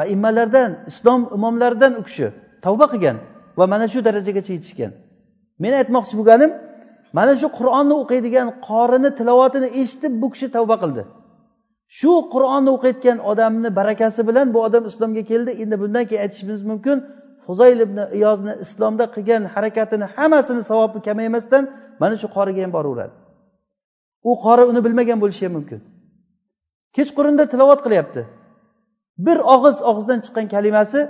[0.00, 2.26] Aimmalardan islom imomlaridan u kishi
[2.64, 3.16] tavba qilgan
[3.58, 4.92] va mana shu darajagacha yetishgan.
[5.62, 6.50] Men aytmoqchi bo'lganim
[7.18, 11.02] mana shu qur'onni o'qiydigan qorini tilovatini eshitib bu kishi tavba qildi.
[11.98, 16.96] Shu qur'onni o'qiyotgan odamni barakasi bilan bu odam islomga keldi endi bundan keyin aytishimiz mumkin
[17.46, 21.64] huzayl ibn iyozni islomda qilgan harakatini hammasini savobi kamaymasdan
[22.02, 23.14] mana shu qoriga ham boraveradi.
[24.30, 25.80] U qori uni bilmagan bo'lishi ham mumkin.
[26.96, 28.22] Kechqurunda tilovat qilyapti.
[29.26, 31.00] Bir og'iz og'izdan chiqqan kalimasi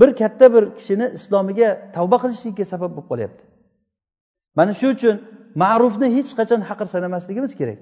[0.00, 3.42] bir katta bir kishini islomiga tavba qilishlikka sabab bo'lib qolyapti.
[4.58, 5.16] Mana shu uchun
[5.62, 7.78] ma'rufni hech qachon haqir sanamasligimiz kerak.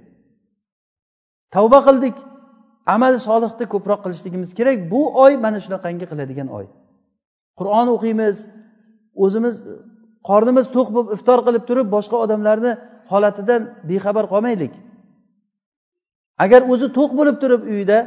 [1.54, 2.16] Tavba qildik
[2.94, 4.76] amal solihni ko'proq qilishligimiz kerak.
[4.92, 6.66] Bu oy mana shunaqangi qiladigan oy.
[7.60, 8.36] Qur'on o'qiymiz
[9.24, 9.56] o'zimiz
[10.28, 12.72] qornimiz to'q bo'lib iftor qilib turib boshqa odamlarni
[13.12, 14.72] holatidan bexabar qolmaylik.
[16.44, 17.98] Agar o'zi to'q bo'lib turib uyida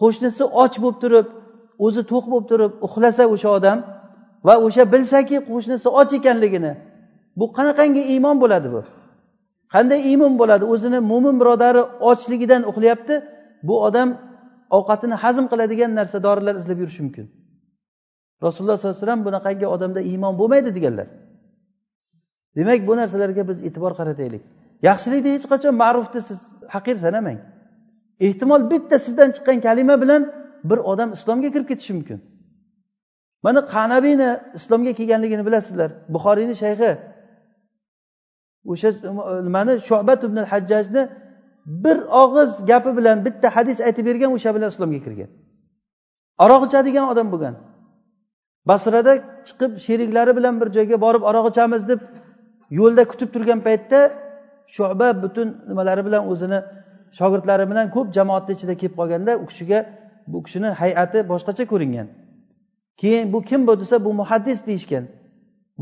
[0.00, 1.26] qo'shnisi och bo'lib turib
[1.86, 3.78] o'zi to'q bo'lib turib uxlasa o'sha odam
[4.46, 6.72] va o'sha bilsaki qo'shnisi och ekanligini
[7.38, 8.80] bu qanaqangi iymon bo'ladi bu?
[9.74, 10.64] Qanday iymon bo'ladi?
[10.74, 13.14] O'zini mo'min birodari ochligidan uxlayapti
[13.68, 14.08] bu odam
[14.76, 17.26] ovqatini hazm qiladigan narsa dorilar izlab yurishi mumkin.
[18.42, 21.06] Rasululloh sollallohu alayhi vasallam bunaqangi odamda iymon bo'lmaydi deganlar.
[22.56, 24.42] Demak bu narsalarga biz e'tibor qarataylik.
[24.88, 26.40] Yaxshilikni hech qachon ma'rufni siz
[26.74, 27.38] haqir sanamang.
[28.26, 30.22] Ehtimol bitta sizdan chiqqan kalima bilan
[30.70, 32.18] bir odam islomga kirib ketishi mumkin.
[33.46, 35.90] Mana qanabiyni islomga kelganligini bilasizlar.
[36.14, 36.90] Buxoriyni shayxi.
[38.72, 38.88] O'sha
[39.46, 39.72] nimani?
[39.88, 41.02] Shobat ibn hajjajni
[41.84, 45.30] bir og'iz gapi bilan bitta hadis aytib bergan o'sha bilan islomga kirgan.
[46.44, 47.54] Aroq ichadigan odam bo'lgan.
[48.68, 49.12] Basrada
[49.46, 52.00] chiqib sheriklari bilan bir joyga borib aroq ichamiz deb
[52.78, 53.98] yo'lda kutib turgan paytda
[54.74, 56.58] shuba butun nimalari bilan o'zini
[57.18, 59.78] shogirdlari bilan ko'p jamoatni ichida kelib qolganda u kishiga
[60.32, 62.08] bu kishini hay'ati boshqacha ko'ringan.
[63.00, 65.04] Keyin bu kim bu desa bu muhaddis deyishgan.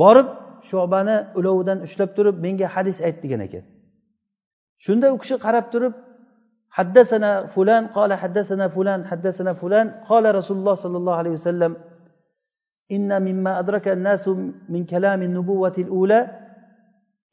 [0.03, 0.29] Borib
[0.71, 3.65] shobani ulovidan ushlab turib menga hadis ayt degan ekan.
[4.85, 5.95] Shunda u kishi qarab turib
[6.79, 11.73] haddasana fulan qola haddasana fulan haddasana fulan qola rasululloh sollallohu alayhi vasallam
[12.97, 14.31] inna mimma adraka an-nasu
[14.73, 16.21] min kalami an-nubuwati al-ula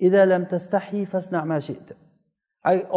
[0.01, 1.93] فاصنع lam شئت fasna' ma shi'ta.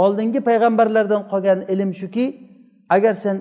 [0.04, 2.24] Oldingi payg'ambarlardan qolgan ilm shuki
[2.96, 3.36] agar sen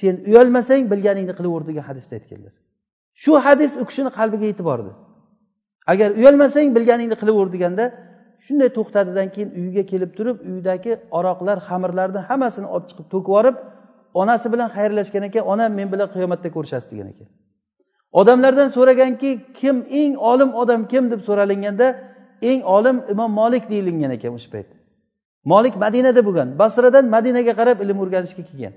[0.00, 2.52] sen uyalmasang bilganingni qilaver degan hadisda aytganlar.
[3.22, 4.92] Shu hadis u kishini qalbiga yetib bordi
[5.92, 7.84] agar uyalmasang bilganingni qilaver deganda
[8.44, 13.56] shunday to'xtadidan keyin uyiga kelib turib uydagi aroqlar xamirlarni hammasini olib chiqib to'kib yuborib
[14.20, 17.28] onasi bilan xayrlashgan ekan onam men bilan qiyomatda ko'rishasiz degan ekan.
[18.20, 21.86] Odamlardan so'raganki kim eng olim odam kim deb so'ralinganda
[22.50, 24.68] eng olim imom molik deyilgan ekan o'sha payt.
[25.52, 28.74] Molik madinada bo'lgan basradan madinaga qarab ilm o'rganishga kelgan.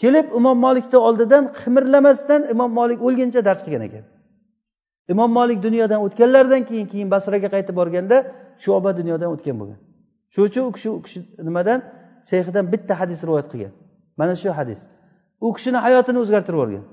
[0.00, 4.04] Kelib imom molikni oldidan qimirlamasdan imom molik o'lguncha dars qilgan ekan.
[5.12, 8.16] Imom molik dunyodan o'tganlaridan keyin keyin basraga qaytib borganda
[8.62, 9.78] shuoba dunyodan o'tgan bo'lgan.
[10.34, 11.78] Shuning uchun u kishi u kishi nimadan?
[12.30, 13.72] Shayxidan bitta hadis rivoyat qilgan.
[14.20, 14.80] Mana shu hadis.
[15.46, 16.84] U kishini hayotini o'zgartirib yuborgan.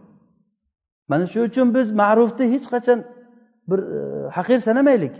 [1.09, 2.99] Mana shu uchun biz ma'rufni hech qachon
[3.69, 3.99] bir e,
[4.37, 5.15] haqir sanamaylik.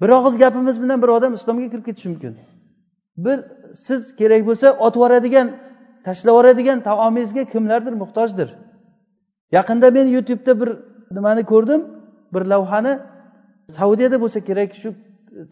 [0.00, 2.32] Bir og'iz gapimiz bilan bir odam islomga kirib ketishi mumkin.
[3.24, 3.38] Bir
[3.86, 5.48] siz kerak bo'lsa otib yuboradigan
[6.06, 8.48] tashlab yuboradigan taomingizga kimlardir muhtojdir.
[9.56, 10.70] Yaqinda men youtubeda bir
[11.16, 11.80] nimani ko'rdim
[12.34, 12.92] bir lavhani
[13.78, 14.88] saudiyada bo'lsa kerak shu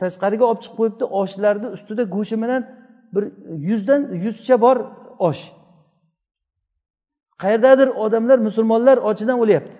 [0.02, 2.62] tashqariga olib chiqib qo'yibdi oshlarni ustida go'shti bilan
[3.14, 3.24] bir
[3.70, 4.76] yuzdan yuzcha bor
[5.28, 5.42] osh.
[7.42, 9.76] Qayerdadir odamlar musulmonlar ochidan o'lyapti.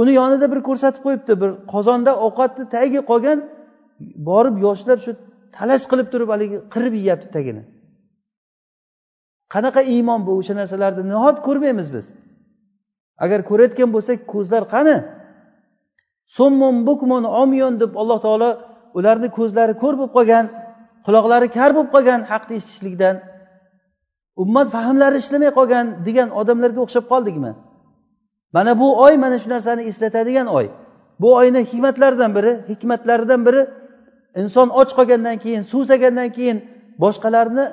[0.00, 3.38] Uni yonida bir ko'rsatib qo'yibdi bir qozonda ovqatni tagi qolgan
[4.28, 5.12] borib yoshlar shu
[5.56, 7.62] talash qilib turib haligi qirib yeyapti tagini.
[9.54, 12.06] Qanaqa iymon bu o'sha narsalarni nihot ko'rmaymiz biz.
[13.24, 14.96] Agar ko'rayotgan bo'lsak ko'zlar qani?
[16.36, 18.50] Summun bukmun omyon deb alloh taolo
[18.98, 20.46] ularni ko'zlari ko'r bo'lib qolgan
[21.06, 23.14] quloqlari kar bo'lib qolgan haqni eshitishlikdan
[24.42, 27.52] ummat fahmlari ishlamay qolgan degan odamlarga o'xshab qoldikmi?
[28.56, 30.66] Mana bu oy mana shu narsani eslatadigan oy.
[31.20, 33.62] Bu oyni hikmatlaridan biri hikmatlaridan biri
[34.40, 36.58] inson och qolgandan keyin suvsagandan keyin
[37.02, 37.64] boshqalarni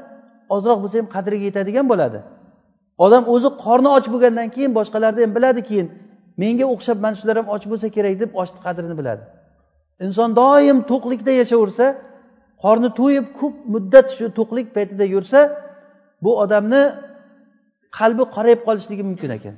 [0.56, 2.20] ozroq bo'lsa ham qadriga yetadigan bo'ladi.
[3.06, 5.88] Odam o'zi qorni och bo'lgandan keyin boshqalarni ham biladi keyin
[6.42, 9.24] menga o'xshab mana shular ham och bo'lsa kerak deb ochni qadrini biladi.
[10.06, 11.86] Inson doim to'qlikda yashaversa
[12.64, 15.40] qorni to'yib ko'p muddat shu to'qlik paytida yursa
[16.24, 16.84] bu odamni
[17.98, 19.56] qalbi qorayib qolishligi mumkin ekan.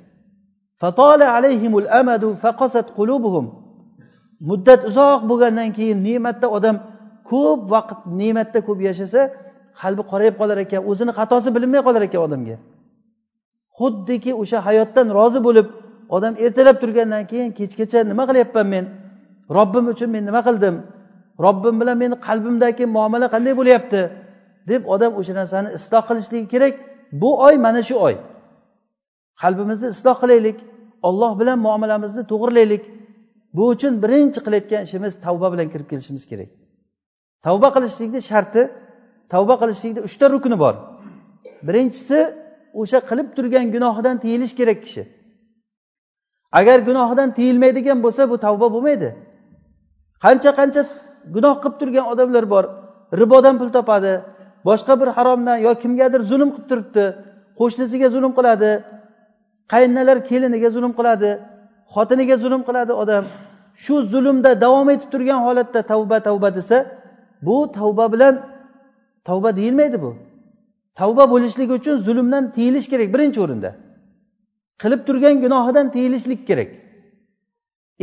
[4.49, 6.75] Muddat uzoq bo'lgandan keyin ne'matda odam
[7.29, 9.21] ko'p vaqt ne'matda ko'p yashasa
[9.81, 12.55] qalbi qorayib qolar ekan o'zini xatosi bilinmay qolar ekan odamga.
[13.77, 15.67] Xuddiki o'sha hayotdan rozi bo'lib
[16.15, 18.85] odam ertalab turgandan keyin kechgacha nima qilyapman men?
[19.57, 20.75] Robbim uchun men nima qildim?
[21.45, 24.01] Robbim bilan meni qalbimdagi muomala qanday bo'lyapti?
[24.69, 26.73] Deb odam o'sha narsani isloh qilishligi kerak.
[27.21, 28.15] Bu oy mana shu oy.
[29.41, 30.57] Qalbimizni isloh qilaylik
[31.07, 32.83] olloh bilan muomalamizni to'g'irlaylik.
[33.55, 36.49] Bu uchun birinchi qilayotgan ishimiz tavba bilan kirib kelishimiz kerak.
[37.45, 38.61] Tavba qilishlikni sharti
[39.33, 40.75] tavba qilishlikni uchta rukni bor.
[41.67, 42.19] Birinchisi
[42.81, 45.03] o'sha qilib turgan gunohidan tiyilish kerak kishi.
[46.59, 49.09] Agar gunohidan tiyilmaydigan bo'lsa bu tavba bo'lmaydi.
[50.23, 50.81] Qancha qancha
[51.35, 52.65] gunoh qilib turgan odamlar bor.
[53.21, 54.13] Ribodan pul topadi
[54.67, 57.05] boshqa bir haromdan yo kimgadir zulm qilib turibdi
[57.59, 58.71] qo'shnisiga zulm qiladi
[59.73, 61.31] qaynonalar keliniga zulm qiladi
[61.93, 63.25] xotiniga zulm qiladi odam.
[63.83, 66.77] Shu zulmda davom etib turgan holatda tavba tavba desa
[67.47, 68.33] bu tavba bilan
[69.27, 70.11] tavba deyilmaydi bu.
[70.99, 73.71] Tavba bo'lishligi uchun zulmdan tiyilish kerak birinchi o'rinda.
[74.81, 76.69] Qilib turgan gunohidan tiyilishlik kerak.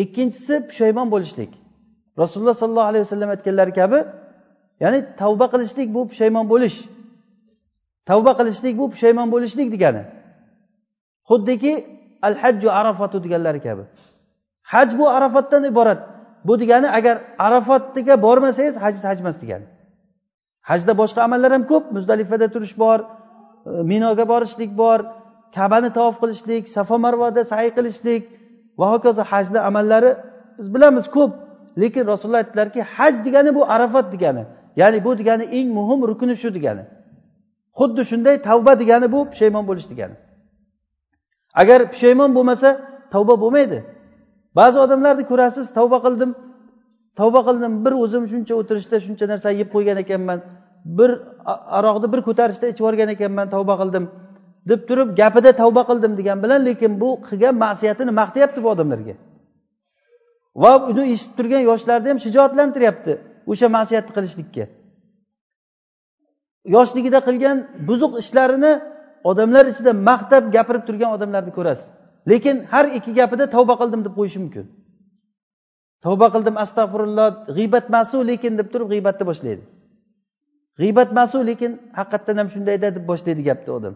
[0.02, 1.50] Ikkinchisi pushaymon bo'lishlik.
[2.22, 3.98] Rasululloh sollallohu alayhi vasallam aytganlari kabi
[4.82, 6.76] ya'ni tavba qilishlik bu pushaymon bo'lish.
[8.08, 10.02] Tavba qilishlik bu pushaymon bo'lishlik degani.
[11.28, 11.72] Xuddiki
[12.26, 13.82] al hajju arafatu deganlari kabi.
[14.72, 16.00] Haj bu arafatdan iborat.
[16.46, 17.16] Bu degani agar
[17.46, 19.66] arafatga bormasangiz haj haj emas degani.
[20.70, 21.84] Hajda boshqa amallar ham ko'p.
[21.96, 23.06] Muzdalifada turish bor e,
[23.92, 24.98] minoga borishlik bor
[25.56, 28.22] kabani tavof qilishlik safo marvada sayi qilishlik
[28.80, 30.10] va hokazo hajni amallari
[30.58, 31.32] biz bilamiz ko'p.
[31.82, 34.44] Lekin rasululloh aytdilarki haj degani bu arafat degani.
[34.80, 36.84] Ya'ni bu degani eng muhim rukni shu degani.
[37.78, 40.16] Xuddi shunday tavba degani bu pushaymon bo'lish degani.
[41.60, 42.68] Agar pushaymon bo'lmasa
[43.14, 43.78] tavba bo'lmaydi.
[44.58, 46.30] Ba'zi odamlarni ko'rasiz tavba qildim
[47.20, 50.38] tavba qildim bir o'zim shuncha o'tirishda shuncha narsa yeb qo'ygan ekanman
[50.98, 51.10] bir
[51.78, 54.04] aroqni bir ko'tarishda ichib yuborgan ekanman tavba qildim
[54.70, 59.14] deb turib gapida tavba qildim degan bilan lekin bu qilgan ma'siyatini maqtayapti bu odamlarga.
[60.62, 63.12] Va uni eshitib turgan yoshlarni ham shijoatlantiryapti.
[63.50, 64.64] O'sha ma'siyatni qilishlikka.
[66.74, 67.56] Yoshligida qilgan
[67.88, 68.72] buzuq ishlarini
[69.30, 71.88] odamlar ichida maqtab gapirib turgan odamlarni ko'rasiz.
[72.30, 74.64] Lekin har ikki gapida tavba qildim deb qo'yishi mumkin.
[76.04, 79.62] Tavba qildim astag'firulloh g'iybat masu lekin deb turib g'iybatni boshlaydi.
[80.80, 83.94] G'iybat masu lekin haqiqatdan ham shundayda deb boshlaydi gapni odam.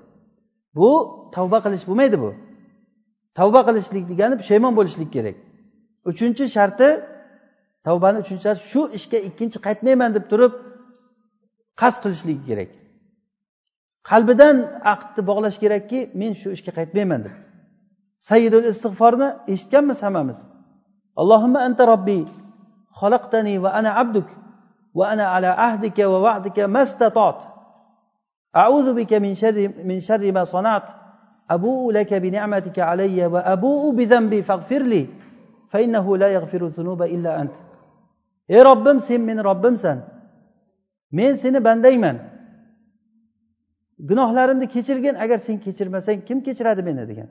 [0.79, 0.91] Bu
[1.37, 2.31] tavba qilish bo'lmaydi bu.
[3.39, 5.37] Tavba qilishlik degani pushaymon bo'lishlik kerak.
[6.11, 6.89] Uchinchi sharti
[7.86, 10.54] tavbani uchinchi sharti shu ishga ikkinchi qaytmayman deb turib
[11.82, 12.72] qasd qilishligi kerak
[14.10, 14.56] qalbidan
[14.94, 17.34] aqdni bog'lash kerakki men shu ishga qaytmayman deb
[18.30, 20.40] sayyidul istig'forni eshitganmiz hammamiz
[21.22, 22.20] allohimma anta robbi
[23.00, 24.28] xalaqtani va ana abduk
[24.98, 27.40] va ana ala ahdika va va'dika mastatot
[28.56, 29.58] أعوذ بك من شر
[29.90, 30.88] من شر ما صنعت
[31.56, 35.08] أبوء لك بنعمتك علي وأبوء بذنبي فاغفر لي
[35.72, 37.56] فإنه لا يغفر الذنوب إلا أنت
[38.49, 39.99] ey robbim sen meni robbimsan.
[41.13, 42.17] Men seni bandayman
[43.99, 47.29] gunohlarimni kechirgin agar sen kechirmasang kim kechiradi meni degan.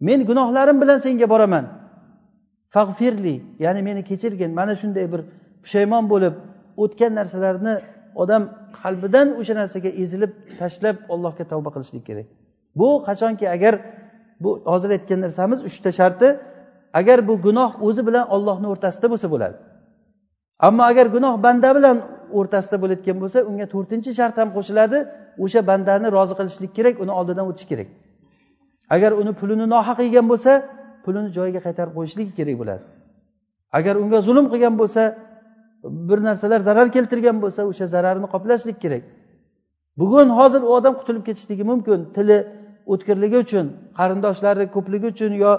[0.00, 1.64] Men gunohlarim bilan senga boraman.
[2.74, 3.34] Fag'firli
[3.64, 4.50] ya'ni meni kechirgin.
[4.58, 5.20] Mana shunday bir
[5.62, 6.34] pushaymon bo'lib
[6.82, 7.74] o'tgan narsalarni
[8.22, 8.42] odam
[8.80, 12.26] qalbidan o'sha narsaga ezilib tashlab allohga tavba qilishlik kerak.
[12.78, 13.74] Bu qachonki agar
[14.42, 16.28] bu hozir aytgan narsamiz uchta sharti
[17.00, 19.56] agar bu gunoh o'zi bilan ollohni o'rtasida bo'lsa bo'ladi.
[20.58, 21.96] Ammo agar gunoh banda bilan
[22.38, 24.98] o'rtasida bo'layotgan bo'lsa unga to'rtinchi shart ham qo'shiladi.
[25.44, 27.88] O'sha bandani rozi qilishlik kerak uni oldidan o'tish kerak.
[28.94, 30.52] Agar uni pulini nohaq yegan bo'lsa
[31.04, 32.82] pulini joyiga qaytarib qo'yishligi kerak bo'ladi.
[33.78, 35.02] Agar unga zulm qilgan bo'lsa
[36.08, 39.02] bir narsalar zarar keltirgan bo'lsa o'sha zararni qoplashlik kerak.
[40.00, 41.98] Bugun hozir u odam qutulib ketishligi mumkin.
[42.16, 42.38] Tili
[42.92, 43.66] o'tkirligi uchun
[43.98, 45.52] qarindoshlari ko'pligi uchun yo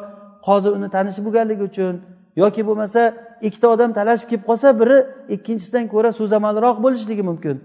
[0.48, 1.94] qozi uni tanishi bo'lganligi uchun
[2.42, 3.02] yoki bo'lmasa
[3.48, 4.98] ikkita odam talashib kelib qolsa biri
[5.36, 7.56] ikkinchisidan ko'ra so'zamalroq bo'lishligi mumkin.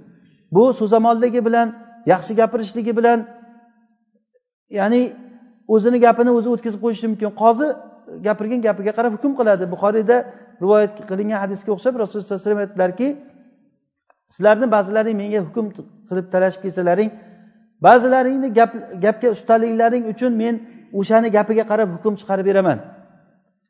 [0.55, 1.69] Bu so'zamolligi bilan
[2.13, 3.19] yaxshi gapirishligi bilan
[4.79, 5.03] ya'ni
[5.75, 7.31] o'zini gapini o'zi o'tkazib qo'yishi mumkin.
[7.43, 7.67] Qozi
[8.27, 9.65] gapirgan gapiga qarab hukm qiladi.
[9.75, 10.17] Buxoriyda
[10.63, 13.09] rivoyat qilingan hadisga o'xshab rasululloh sallallohu alayhi vasallam aytdilarki
[14.35, 15.67] sizlarni ba'zilaring menga hukm
[16.09, 17.11] qilib talashib kelsalaring
[17.87, 18.71] ba'zilaringni gap
[19.05, 20.55] gapga ustaliklaring uchun men
[21.01, 22.79] o'shani gapiga qarab hukm chiqarib beraman.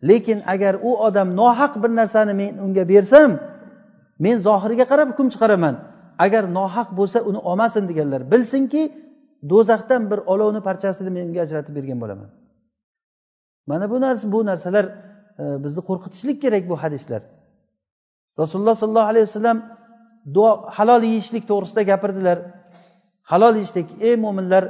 [0.08, 3.30] Lekin agar u odam nohaq bir narsani men unga bersam
[4.24, 5.74] men zohiriga qarab hukm chiqaraman.
[6.24, 8.82] Agar nohaq bo'lsa uni olmasin deganlar bilsinki
[9.50, 12.28] do'zaxdan bir olovni parchasini men unga ajratib bergan bo'laman.
[13.70, 14.84] Mana bu narsa bu narsalar
[15.42, 17.22] e, bizni qo'rqitishlik kerak bu hadislar.
[18.40, 19.58] Rasululloh sollallohu alayhi vasallam
[20.34, 22.38] duo halol yeyishlik to'g'risida gapirdilar.
[23.30, 24.64] Halol yeyishlik ey mo'minlar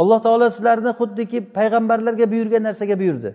[0.00, 3.30] alloh taolo sizlarni xuddiki payg'ambarlarga buyurgan narsaga buyurdi.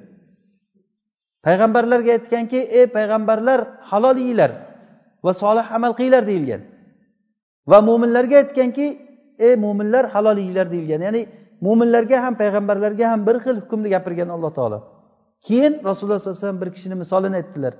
[1.45, 4.51] Payg'ambarlarga aytganki ey payg'ambarlar halol yeyglar
[5.25, 6.61] va solih amal qilinglar deyilgan.
[7.71, 8.87] Va mo'minlarga aytganki
[9.47, 11.01] ey mo'minlar halol yeyglar deyilgan.
[11.07, 11.21] Ya'ni
[11.65, 14.79] mo'minlarga ham payg'ambarlarga ham bir xil hukmni gapirgan alloh taolo.
[15.45, 17.73] Keyin rasululloh sollallohu alayhi vasallam bir kishini misolini aytdilar.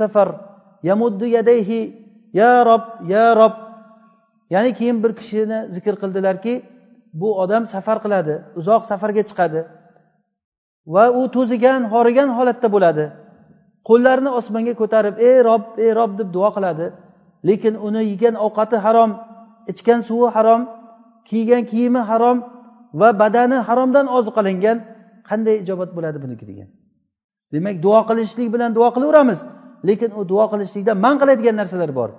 [0.00, 0.28] Safar
[0.82, 1.80] yamuddu yadayhi
[2.32, 3.54] ya rob ya rob
[4.50, 6.54] ya'ni keyin bir kishini zikr qildilarki
[7.20, 9.60] bu odam safar qiladi uzoq safarga chiqadi
[10.94, 13.04] va u to'zigan horigan holatda bo'ladi.
[13.88, 16.86] Qo'llarini osmonga ko'tarib ey rob ey rob deb duo qiladi.
[17.48, 19.10] Lekin uni yegan ovqati harom
[19.72, 20.60] ichgan suvi harom
[21.28, 22.38] kiygan kiyimi harom
[23.00, 24.76] va badani haromdan oziqalangan
[25.28, 26.68] qanday ijobat bo'ladi buniki degan.
[27.52, 29.40] Demak duo qilishlik bilan duo qilaveramiz
[29.88, 32.10] lekin u duo qilishlikdan man qiladigan narsalar bor.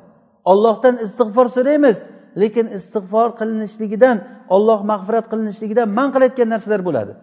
[0.51, 1.97] Ollohdan istig'for so'raymiz
[2.41, 4.17] lekin istig'for qilinishligidan
[4.55, 7.13] olloh mag'firat qilinishligidan man qilayotgan narsalar bo'ladi.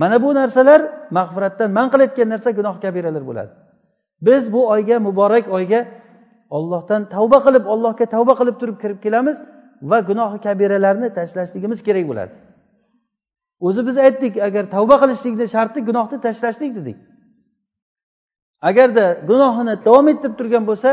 [0.00, 0.80] Mana bu narsalar
[1.18, 3.52] mag'firatdan man qilayotgan narsa gunoh kabiralar bo'ladi.
[4.26, 5.80] Biz bu oyga muborak oyga
[6.56, 9.36] ollohdan tavba qilib ollohga tavba qilib turib kirib kelamiz
[9.90, 12.32] va gunohi kabiralarni tashlashligimiz kerak bo'ladi.
[13.66, 16.98] O'zi biz aytdik agar tavba qilishlikni sharti gunohni tashlashlik dedik.
[18.68, 20.90] Agarda gunohini davom ettirib turgan bo'lsa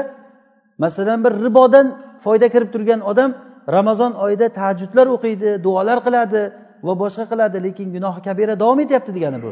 [0.84, 1.88] masalan bir ribodan
[2.24, 3.30] foyda kirib turgan odam
[3.76, 6.42] ramazon oyida tahajjudlar o'qiydi duolar qiladi
[6.88, 9.52] va boshqa qiladi lekin gunohi kabira davom etyapti degani bu.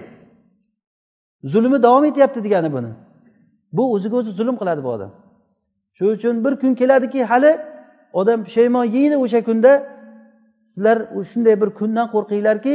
[1.52, 2.92] Zulmi davom etyapti degani buni.
[3.78, 5.12] Bu o'ziga o'zi zulm qiladi bu odam.
[5.98, 7.52] Shuning uchun bir kun keladiki hali
[8.20, 9.72] odam pushaymon yeydi o'sha kunda
[10.72, 10.98] sizlar
[11.32, 12.74] shunday bir kundan qo'rqinglarki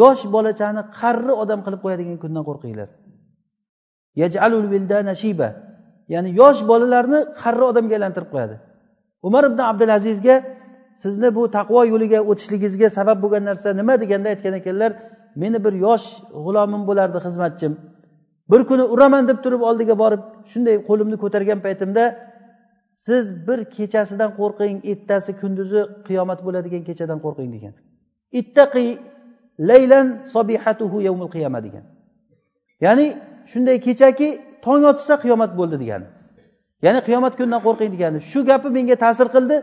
[0.00, 2.88] yosh bolachani qarri odam qilib qo'yadigan kundan qo'rqinglar.
[6.14, 8.56] Ya'ni yosh bolalarni qarri odamga aylantirib qo'yadi.
[9.26, 10.36] Umar ibn abdulazizga
[11.02, 13.94] sizni bu taqvo yo'liga o'tishligingizga sabab bo'lgan narsa nima?
[14.02, 14.92] deganda aytgan ekanlar
[15.42, 16.06] meni bir yosh
[16.44, 17.72] g'ulomim bo'lardi xizmatchim.
[18.50, 22.04] Bir kuni uraman deb turib oldiga borib shunday qo'limni ko'targan paytimda
[23.06, 27.74] siz bir kechasidan qo'rqing ertasi kunduzi qiyomat bo'ladigan kechadan qo'rqing degan.
[28.40, 28.86] Ittaqi
[29.70, 31.84] laylan sobihatuhu yawmul qiyama degan.
[32.84, 33.06] Ya'ni
[33.50, 34.28] shunday kechaki
[34.66, 36.06] tong otsa qiyomat bo'ldi degani.
[36.84, 39.56] Ya'ni qiyomat kunidan qo'rqing degani shu gapi menga ta'sir qildi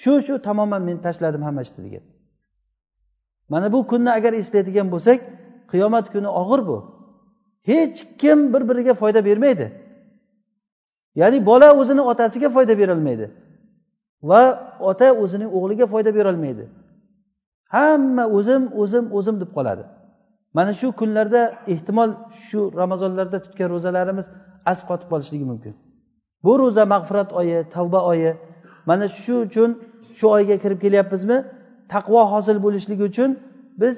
[0.00, 2.04] shu shu tamoman men tashladim hamma ishni degan.
[3.52, 5.18] Mana bu kunni agar eslaydigan bo'lsak
[5.72, 6.76] qiyomat kuni og'ir bu.
[7.70, 9.66] Hech kim bir biriga foyda bermaydi.
[11.20, 13.26] Ya'ni bola o'zini otasiga foyda berolmaydi
[14.30, 14.42] va
[14.90, 16.64] ota o'zining o'g'liga foyda berolmaydi.
[17.76, 19.84] Hamma o'zim o'zim o'zim deb qoladi.
[20.56, 21.42] Mana shu kunlarda
[21.72, 22.10] ehtimol
[22.46, 24.26] shu ramazonlarda tutgan ro'zalarimiz
[24.72, 25.74] asqotib qolishligi mumkin.
[26.44, 28.32] Bu ro'za mag'firat oyi tavba oyi.
[28.88, 29.70] Mana shu uchun
[30.18, 31.38] shu oyga kirib kelyapmizmi?
[31.94, 33.30] Taqvo hosil bo'lishligi uchun
[33.82, 33.96] biz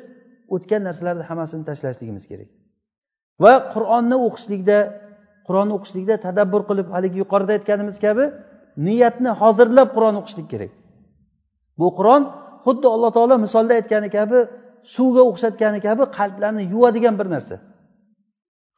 [0.54, 2.48] o'tgan narsalarni hammasini tashlashligimiz kerak.
[3.44, 4.78] Va qur'onni o'qishlikda
[5.46, 8.24] qur'onni o'qishlikda tadabbur qilib haligi yuqorida aytganimiz kabi
[8.86, 10.72] niyatni hozirlab qur'on o'qishlik kerak.
[11.80, 12.22] Bu qur'on
[12.64, 14.38] xuddi alloh taolo misolda aytgani kabi
[14.94, 17.56] suvga o'xshatgani kabi qalblarni yuvadigan bir narsa.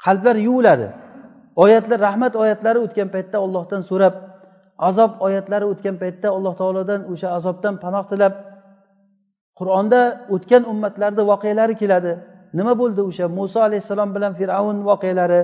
[0.05, 0.87] Qalblar yuviladi.
[1.63, 4.15] Oyatlar rahmat oyatlari o'tgan paytda ollohdan so'rab
[4.89, 8.35] azob oyatlari o'tgan paytda alloh taolodan o'sha azobdan panoh tilab
[9.59, 10.01] qur'onda
[10.35, 12.13] o'tgan ummatlarni voqealari keladi.
[12.59, 15.41] Nima bo'ldi o'sha muso alayhissalom bilan fir'avn voqealari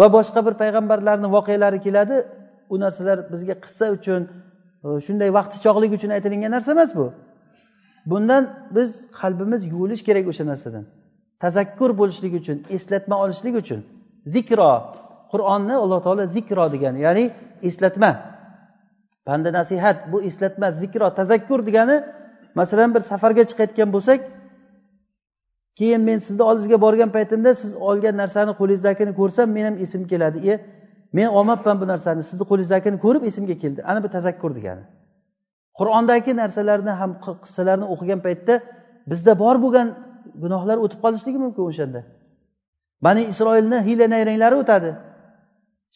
[0.00, 2.16] va boshqa bir payg'ambarlarni voqealari keladi?
[2.72, 4.20] U narsalar bizga qissa uchun
[4.86, 7.06] e, shunday vaqtichog'lik uchun aytilingan narsa emas bu.
[8.10, 8.42] Bundan
[8.76, 10.84] biz qalbimiz yuvilishi kerak o'sha narsadan.
[11.42, 13.80] Tazakkur bo'lishlik uchun eslatma olishlik uchun.
[14.34, 14.72] Zikro.
[15.32, 17.24] Qur'onni alloh taolo zikro degan ya'ni
[17.68, 18.10] eslatma.
[19.26, 21.96] Panda nasihat bu eslatma zikro tazakkur degani
[22.60, 24.20] masalan bir safarga chiqayotgan bo'lsak
[25.78, 30.38] keyin men sizni oldingizga borgan paytimda siz olgan narsani qo'lingizdagini ko'rsam men ham esim keladi.
[30.52, 30.54] E
[31.16, 33.80] men olmabman bu narsani sizni qo'lingizdagini ko'rib esimga keldi.
[33.90, 34.84] Ana bu tazakkur degani.
[35.78, 37.10] Qur'ondagi narsalarni ham
[37.44, 38.54] qissalarni o'qigan paytda
[39.10, 39.88] bizda bor bo'lgan
[40.42, 42.00] gunohlar o'tib qolishligi mumkin o'shanda.
[43.04, 44.90] Bani isroilni hiyla nayranglari o'tadi.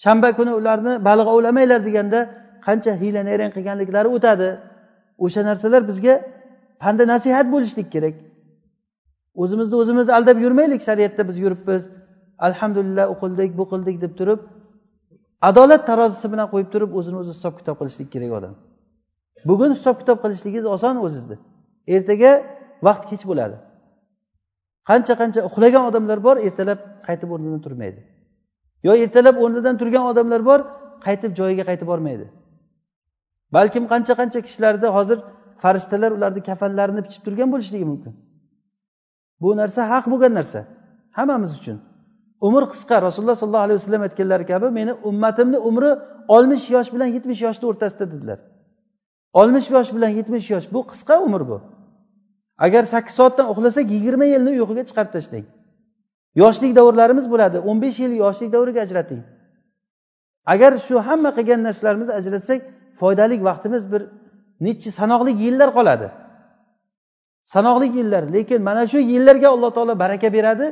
[0.05, 2.21] Shanba kuni ularni baliq ovlamanglar deganda
[2.67, 4.49] qancha hiyla nayrang qilganliklari o'tadi.
[5.25, 6.15] O'sha narsalar bizga
[6.83, 8.15] panda nasihat bo'lishlik kerak.
[9.43, 11.83] O'zimizni o'zimiz aldab yurmaylik shariatda biz yuribmiz
[12.47, 14.41] alhamdulillah u qildik bu qildik deb turib
[15.49, 18.55] adolat tarozisi bilan qo'yib turib o'zini o'zi hisob kitob qilishlik kerak odam.
[19.49, 21.37] Bugun hisob kitob qilishligingiz oson o'zizni
[21.95, 22.33] ertaga
[22.87, 23.57] vaqt kech bo'ladi.
[24.89, 28.01] Qancha qancha uxlagan odamlar bor ertalab qaytib o'rnidan turmaydi.
[28.87, 30.61] Yo ertalab o'rnidan turgan odamlar bor
[31.07, 32.27] qaytib joyiga qaytib bormaydi.
[33.57, 35.19] Balkim qancha qancha kishilarda hozir
[35.63, 38.13] farishtalar ularni kafanlarini bichib turgan bo'lishligi mumkin.
[39.43, 40.61] Bu narsa haq bo'lgan narsa.
[41.19, 41.77] Hammamiz uchun.
[42.47, 42.97] Umr qisqa.
[43.07, 45.91] Rasululloh sollallohu alayhi vasallam aytganlari kabi meni ummatimni umri
[46.35, 48.39] oltmish yosh bilan yetmish yoshni o'rtasida dedilar.
[49.41, 50.67] Oltmish yosh bilan yetmish yosh.
[50.75, 51.59] Bu qisqa umr bu.
[52.67, 55.47] Agar sakkiz soatdan uxlasak yigirma yilni uyquga chiqarib tashlang
[56.41, 57.59] yoshlik davrlarimiz bo'ladi.
[57.69, 59.23] O'n besh yil yoshlik davriga ajrating.
[60.53, 62.61] Agar shu hamma qilgan narsalarimizni ajratsak
[63.01, 64.03] foydali vaqtimiz bir
[64.67, 66.09] nechi sanoqli yillar qoladi.
[67.55, 70.67] Sanoqli yillar lekin mana shu yillarga alloh taolo baraka beradi.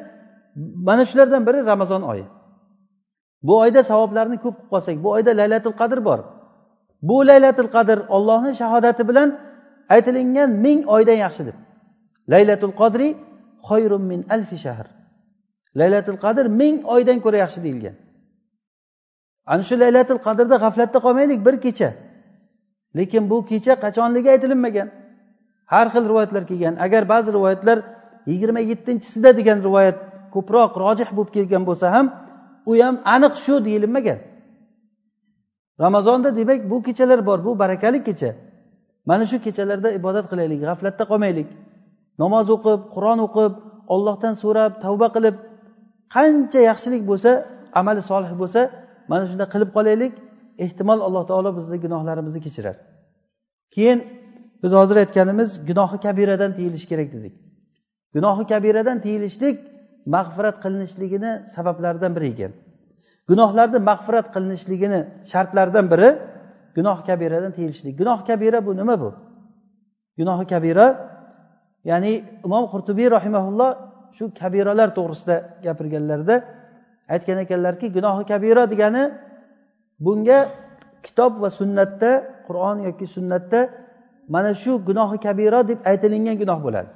[0.89, 2.27] Mana shulardan biri ramazon oyi.
[3.47, 6.21] Bu oyda savoblarni ko'p qilib qolsak bu oyda laylatul qadr bor.
[7.09, 9.29] Bu laylatul qadr ollohni shahodati bilan
[9.95, 11.57] aytilingan ming oydan yaxshi deb.
[12.33, 13.09] Laylatul qadri
[13.69, 14.87] xoyrun min alfi shahr.
[15.79, 17.95] Laylatul qadr ming oydan ko'ra yaxshi deyilgan.
[19.53, 21.91] Ana shu laylatul qadrda g'aflatda qolmaylik bir kecha.
[22.99, 24.89] Lekin bu kecha qachonligi aytilinmagan.
[25.73, 26.75] Har xil rivoyatlar kelgan.
[26.87, 27.79] Agar ba'zi rivoyatlar
[28.31, 29.97] yigirma yettinchisida degan rivoyat
[30.35, 32.07] ko'proq rojih bo'lib kelgan bo'lsa ham
[32.71, 34.19] u ham aniq shu deyilmagan.
[35.85, 38.31] Ramazonda demak bu kechalar bor bu barakali kecha.
[39.09, 41.49] Mana shu kechalarda ibodat qilaylik g'aflatda qolmaylik.
[42.23, 43.53] Namoz o'qib qur'on o'qib
[43.95, 45.37] ollohdan so'rab tavba qilib
[46.15, 47.31] qancha yaxshilik bo'lsa
[47.81, 48.61] amali solih bo'lsa
[49.11, 50.13] mana shunday qilib qolaylik.
[50.65, 52.77] Ehtimol alloh taolo bizni gunohlarimizni kechirar.
[53.75, 53.99] Keyin
[54.63, 57.35] biz hozir aytganimiz gunohi kabiradan tiyilish kerak dedik.
[58.15, 59.57] Gunohi kabiradan tiyilishlik
[60.15, 62.53] mag'firat qilinishligini sabablaridan biri ekan.
[63.31, 65.01] Gunohlarni mag'firat qilinishligini
[65.33, 66.09] shartlaridan biri
[66.77, 67.95] gunoh kabiradan tiyilishlik.
[68.01, 69.11] Gunoh kabira bu nima bu?
[70.19, 70.87] Gunohi kabira
[71.91, 72.13] ya'ni
[72.47, 73.71] imom qurtubiy rahimaulloh
[74.17, 76.37] shu kabiralar to'g'risida gapirganlarida
[77.15, 79.03] aytgan ekanlarki gunohi kabira degani
[80.05, 80.39] bunga
[81.07, 82.11] kitob va sunnatda
[82.47, 83.61] qur'on yoki sunnatda
[84.35, 86.91] mana shu gunohi kabira deb aytilingan gunoh bo'ladi.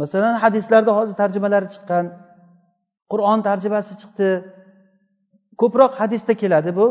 [0.00, 2.04] Masalan hadislarda hozir tarjimalari chiqqan
[3.12, 4.28] qur'on tarjimasi chiqdi
[5.60, 6.86] ko'proq hadisda keladi bu.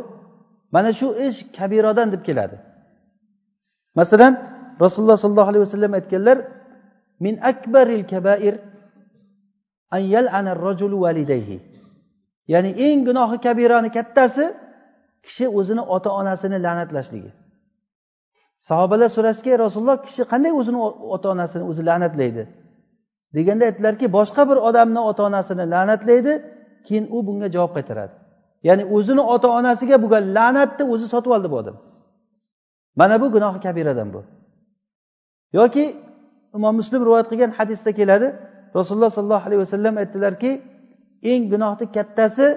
[0.75, 2.57] Mana shu ish kabirodan deb keladi.
[3.99, 4.33] Masalan
[4.83, 6.37] rasululloh sollallohu alayhi vasallam aytganlar
[7.25, 8.53] min akbaril kabair
[11.03, 11.57] validayhi
[12.53, 14.45] ya'ni eng gunohi kabirani kattasi
[15.25, 17.31] kishi o'zini ota onasini la'natlashligi.
[18.69, 20.79] Sahobalar so'rashdiki rasululloh kishi qanday o'zini
[21.15, 22.43] ota onasini o'zi la'natlaydi?
[23.35, 26.33] Deganda aytdilarki boshqa bir odamni ota onasini la'natlaydi
[26.87, 28.13] keyin u bunga javob qaytaradi.
[28.67, 31.77] Ya'ni o'zini ota onasiga bo'lgan la'natni o'zi sotib oldi bu odam.
[32.99, 34.21] Mana bu gunohi kabiradan bu.
[35.59, 35.85] Yoki
[36.57, 38.27] imom muslim rivoyat qilgan hadisda keladi
[38.77, 40.51] rasululloh sollallohu alayhi vasallam aytdilarki
[41.31, 42.47] eng gunohni kattasi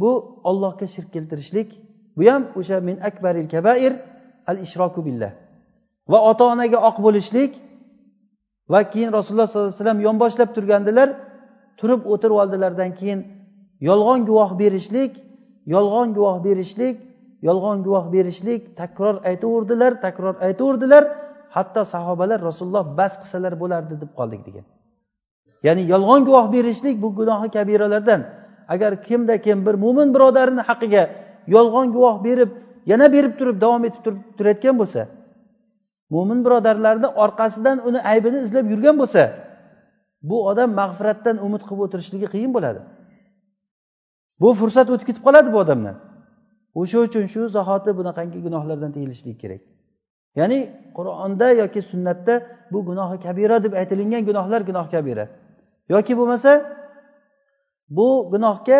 [0.00, 0.10] bu
[0.44, 1.68] ollohga shirk keltirishlik.
[2.16, 3.92] Bu ham o'sha min akbaril kabair
[4.50, 5.32] al ishroku billah.
[6.12, 7.52] Va ota onaga oq bo'lishlik.
[8.72, 11.08] Va keyin rasululloh sollallohu alayhi vasallam yonboshlab turgandilar
[11.80, 13.20] turib o'tirib oldilardan keyin
[13.88, 15.12] yolg'on guvoh berishlik
[15.74, 16.96] yolg'on guvoh berishlik
[17.48, 21.04] yolg'on guvoh berishlik takror aytaverdilar takror aytaverdilar.
[21.56, 24.64] Hatto sahobalar rasululloh bas qilsalar bo'lardi deb qoldik degan.
[25.66, 28.20] Ya'ni yolg'on guvoh berishlik bu gunohi kabiralardan.
[28.68, 31.02] Agar kimda kim bir mo'min birodarini haqqiga
[31.54, 32.50] yolg'on guvoh berib
[32.90, 35.02] yana berib turib davom etib turib turayotgan bo'lsa
[36.14, 39.22] mo'min birodarlarni orqasidan uni aybini izlab yurgan bo'lsa
[40.28, 42.80] bu odam mag'firatdan umid qilib o'tirishligi qiyin bo'ladi.
[44.42, 45.96] Bu fursat o'tib ketib qoladi bu odamdan.
[46.80, 49.62] O'sha uchun shu zahoti bunaqangi gunohlardan tiyilishlik kerak.
[50.38, 50.58] Ya'ni
[50.96, 52.34] qur'onda yoki sunnatda
[52.72, 55.24] bu gunohi kabira deb aytilingan gunohlar gunoh kabira.
[55.88, 56.50] Yoki bo'lmasa
[57.96, 58.78] bu gunohga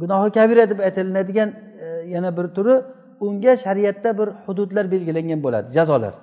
[0.00, 1.48] gunohi kabira deb aytilinadigan
[1.84, 2.74] e, yana bir turi
[3.20, 6.14] unga shariatda bir hududlar belgilangan bo'ladi jazolar.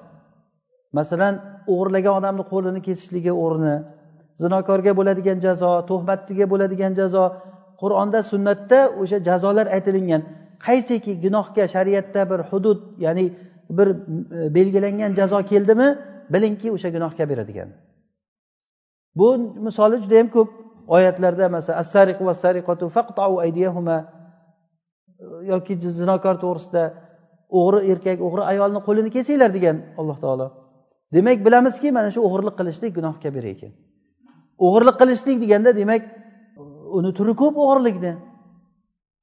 [0.98, 1.34] Masalan
[1.74, 3.76] o'g'irlagan odamni qo'lini kesishligi o'rni
[4.42, 7.24] zinokorga bo'ladigan jazo tuhmatchiga bo'ladigan jazo.
[7.82, 10.22] Qur'onda sunnatda o'sha jazolar aytilingan.
[10.66, 13.26] Qaysiki gunohga shariatda bir hudud ya'ni
[13.78, 15.88] bir e, belgilangan jazo keldimi
[16.34, 17.74] bilingki o'sha gunoh kabira degani
[19.16, 19.28] bu
[19.66, 20.50] misoli juda yam ko'p
[20.96, 21.86] oyatlarda masalan
[25.52, 26.84] yoki zinokor to'g'risida
[27.60, 30.48] o'g'ri erkak o'g'ri ayolni qo'lini kesinglar degan alloh taolo.
[31.16, 33.72] Demak bilamizki mana shu o'g'irlik qilishlik gunoh kabira ekan.
[34.66, 36.02] O'g'irlik qilishlik deganda demak
[36.98, 38.14] uni turi ko'p o'g'irlikni.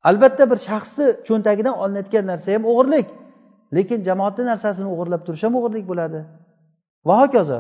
[0.09, 3.07] Albatta bir shaxsni cho'ntagidan olinayotgan narsa ham o'g'irlik.
[3.76, 6.20] Lekin jamoatni narsasini o'g'irlab turish ham o'g'irlik bo'ladi.
[7.09, 7.59] Va hokazo.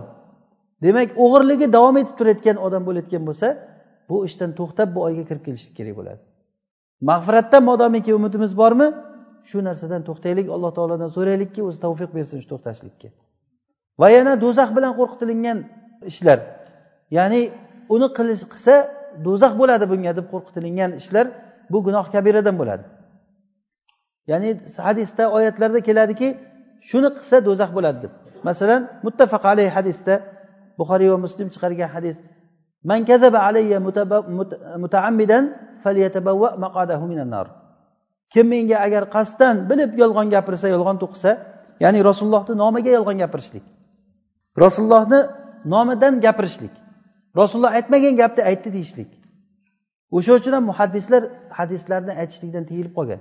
[0.84, 3.48] Demak o'g'irligi davom etib turayotgan odam bo'layotgan bo'lsa
[4.08, 6.20] bu ishdan to'xtab bu oyga kirib kelishlik kerak bo'ladi.
[7.10, 8.88] Mag'firatdan modomiki umidimiz bormi?
[9.48, 13.08] Shu narsadan to'xtaylik alloh taolodan so'raylikki o'zi tavfiq bersin shu to'xtashlikka.
[14.00, 15.58] Va yana do'zax bilan qo'rqitilingan
[16.10, 16.38] ishlar.
[17.16, 17.40] Ya'ni
[17.94, 18.74] uni qilish qilsa
[19.26, 21.26] do'zax bo'ladi bunga deb qo'rqitilingan ishlar
[21.72, 22.84] bu gunoh kabiradan bo'ladi.
[24.30, 24.50] Ya'ni
[24.86, 26.28] hadisda oyatlarda keladiki
[26.88, 28.12] shuni qilsa do'zax bo'ladi deb.
[28.48, 30.14] Masalan muttafaq alayhi hadisda
[30.78, 32.16] buxoriy va muslim chiqargan hadis
[32.90, 33.78] man kazaba alayya
[34.84, 35.44] mutaammidan
[35.82, 37.46] falyatabawwa maqadahu minan nar.
[38.32, 41.30] Kim menga agar qasddan bilib yolg'on gapirsa yolg'on to'qisa
[41.84, 43.64] ya'ni rasulullohni nomiga yolg'on gapirishlik.
[44.64, 45.20] Rasulullohni
[45.74, 46.74] nomidan gapirishlik.
[47.40, 49.10] Rasululloh aytmagan gapni aytdi deyishlik.
[50.16, 51.22] O'sha uchun ham muhaddislar
[51.58, 53.20] hadislarni aytishlikdan tiyilib qolgan.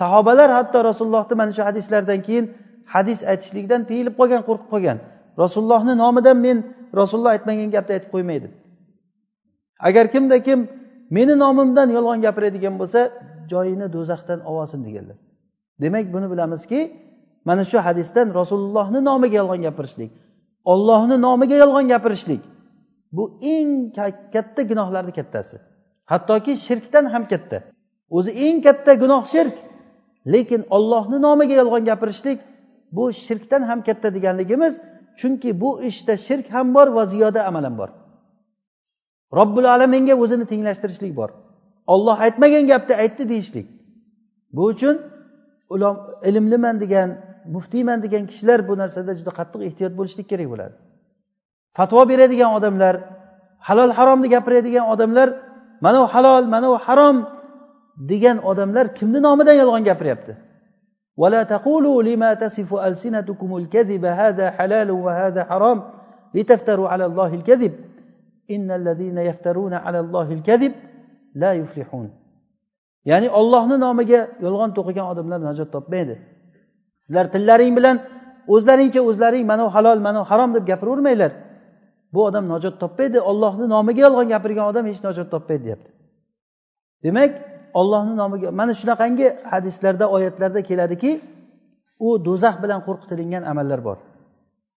[0.00, 2.44] Sahobalar hatto rasulullohni mana shu hadislardan keyin
[2.94, 4.98] hadis aytishlikdan tiyilib qolgan qo'rqib qolgan.
[5.42, 6.58] Rasulullohni nomidan men
[7.00, 8.48] rasululloh aytmagan gapni aytib qo'ymaydi.
[9.88, 10.58] Agar kimda kim
[11.16, 13.00] meni nomimdan yolg'on gapiradigan bo'lsa
[13.52, 15.16] joyini do'zaxdan olsin deganlar.
[15.82, 16.80] Demak buni bilamizki
[17.48, 20.10] mana shu hadisdan rasulullohni nomiga yolg'on gapirishlik
[20.72, 22.42] ollohni nomiga yolg'on gapirishlik
[23.16, 23.24] bu
[23.54, 23.70] eng
[24.34, 25.56] katta gunohlarni kattasi.
[26.12, 27.58] Hattoki shirkdan ham katta.
[28.16, 29.56] O'zi eng katta gunoh shirk
[30.32, 32.38] lekin ollohni nomiga yolg'on gapirishlik
[32.96, 34.74] bu shirkdan ham katta deganligimiz
[35.20, 37.90] chunki bu ishda shirk ham bor va ziyoda amal ham bor.
[39.38, 41.30] Robbil alaminga o'zini tenglashtirishlik bor.
[41.94, 43.66] Olloh aytmagan gapni aytdi deyishlik.
[44.56, 44.96] Bu uchun
[46.28, 47.08] ilmliman degan
[47.54, 50.74] muftiyman degan kishilar bu narsada juda qattiq ehtiyot bo'lishlik kerak bo'ladi.
[51.76, 52.94] Fatvo beradigan odamlar
[53.68, 55.28] halol haromni gapiradigan odamlar
[55.84, 57.16] mana u halol mana u harom
[58.10, 60.32] degan odamlar kimni nomidan yolg'on gapiryapti?
[61.17, 65.83] ولا تقولوا لما تصف ألسنتكم الكذب هذا حلال وهذا حرام
[66.35, 67.73] لتفتروا على الله الكذب
[68.51, 70.73] إن الذين يفترون على الله الكذب
[71.35, 72.23] لا يفلحون
[73.05, 76.15] ya'ni ollohni nomiga yolg'on to'qigan odamlar najot topmaydi
[77.03, 77.95] sizlar tillaring bilan
[78.53, 81.31] o'zlaringcha o'zlaring mana u halol mana u harom deb gapiravermanglar
[82.13, 85.91] bu odam najot topmaydi ollohni nomiga yolg'on gapirgan odam hech najot topmaydi deyapti
[87.05, 87.31] demak
[87.80, 91.10] ollohni nomiga mana shunaqangi hadislarda oyatlarda keladiki
[92.06, 93.98] u do'zax bilan qo'rqitilingan amallar bor.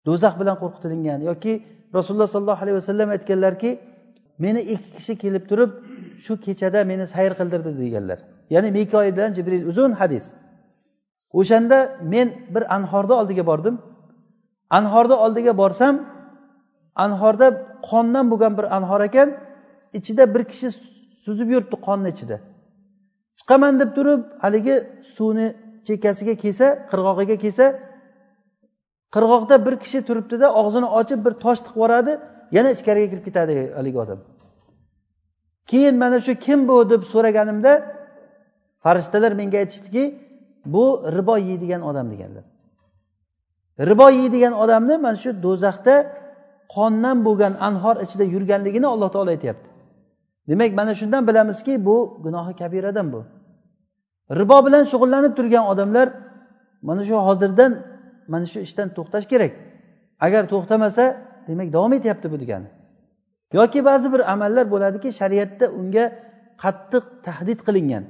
[0.08, 1.54] Do'zax bilan qo'rqitilingan yoki
[1.98, 3.70] rasululloh sollallohu alayhi vasallam aytganlarki
[4.44, 5.72] meni ikki kishi kelib turib
[6.24, 8.20] shu kechada meni sayr qildirdi deganlar.
[8.54, 10.26] Ya'ni mikoil bilan jibril uzun hadis.
[11.40, 11.78] O'shanda
[12.14, 13.76] men bir anhorni oldiga bordim.
[14.78, 15.96] Anhorni oldiga borsam
[17.06, 17.48] anhorda
[17.90, 19.30] qondan bo'lgan bir anhor ekan
[19.98, 20.68] ichida bir kishi
[21.26, 22.38] suzib yuribdi qonni ichida.
[23.40, 24.76] Chiqaman deb turib haligi
[25.16, 25.48] suvni
[25.88, 27.66] chekkasiga kelsa qirg'og'iga kelsa
[29.16, 32.14] qirg'oqda bir kishi turibdida og'zini ochib bir tosh tiqib yuboradi
[32.56, 34.20] yana ichkariga kirib ketadi haligi odam.
[35.70, 37.72] Keyin mana shu kim bu deb so'raganimda
[38.84, 40.04] farishtalar menga aytishdiki
[40.74, 40.86] bu
[41.18, 42.46] ribo yeydigan odam deganlar.
[43.90, 45.96] Ribo yeydigan odamni mana shu do'zaxda
[46.76, 49.69] qondan bo'lgan anhor ichida yurganligini alloh taolo aytyapti.
[50.50, 53.22] Demak mana shundan bilamizki bu gunohi kabiradan bu.
[54.40, 56.08] Ribo bilan shug'ullanib turgan odamlar
[56.88, 57.72] mana shu hozirdan
[58.32, 59.54] mana shu ishdan to'xtash kerak.
[60.26, 61.04] Agar to'xtamasa
[61.48, 62.70] demak davom etyapti bu degani.
[63.58, 66.06] Yoki ba'zi bir amallar bo'ladiki shariatda unga
[66.64, 68.04] qattiq tahdid qilingan.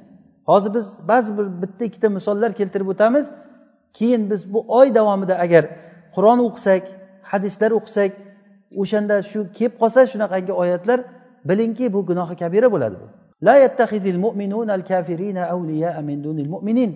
[0.49, 3.25] Hozir biz ba'zi bir bitta ikkita misollar keltirib o'tamiz.
[3.97, 5.63] Keyin biz bu oy davomida agar
[6.15, 6.83] qur'on o'qisak
[7.31, 8.11] hadislar o'qisak
[8.81, 10.99] o'shanda shu kelib qolsa shunaqangi oyatlar
[11.48, 13.08] bilingki bu gunohi kabira bo'ladi bu
[13.46, 16.90] لا يتخذ المؤمنون الكافرين أولياء من دون المؤمنين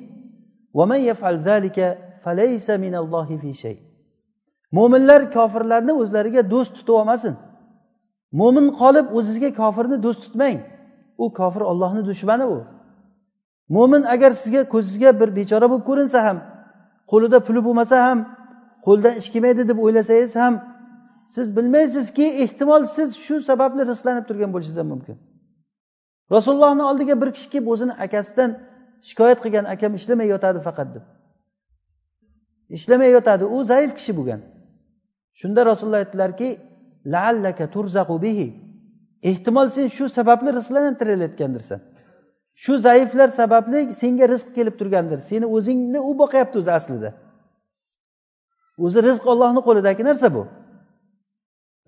[0.78, 1.78] ومن يفعل ذلك
[2.24, 3.78] فليس من الله في شيء
[4.76, 7.34] mo'minlar kofirlarni o'zlariga do'st tutib olmasin
[8.40, 10.58] mo'min qolib o'zizga kofirni do'st tutmang
[11.22, 12.58] u kofir ollohni dushmani u
[13.76, 16.38] mo'min agar sizga ko'zingizga bir bechora bo'lib ko'rinsa ham
[17.10, 18.18] qo'lida puli bo'lmasa ham
[18.86, 20.54] qo'lidan ish kelmaydi deb o'ylasangiz ham
[21.35, 25.17] siz bilmaysizki ehtimol siz shu sababli rizqlanib turgan bo'lishingiz ham mumkin.
[26.31, 28.51] Rasulullohni oldiga bir kishi kelib o'zini akasidan
[29.09, 31.05] shikoyat qilgan akam ishlamay yotadi faqat deb.
[32.77, 33.43] Ishlamay yotadi.
[33.55, 34.41] U zaif kishi bo'lgan.
[35.39, 36.49] Shunda rasululloh aytdilarki
[37.13, 38.47] laallaka turzaqu bihi.
[39.29, 41.81] Ehtimol sen shu sababli rizqlantirilayotgandirsan
[42.55, 45.19] shu zaiflar sababli senga rizq kelib turgandir.
[45.29, 47.09] Seni o'zingni u boqyapti o'zi aslida.
[48.85, 50.43] O'zi rizq ollohni qo'lidagi narsa bu.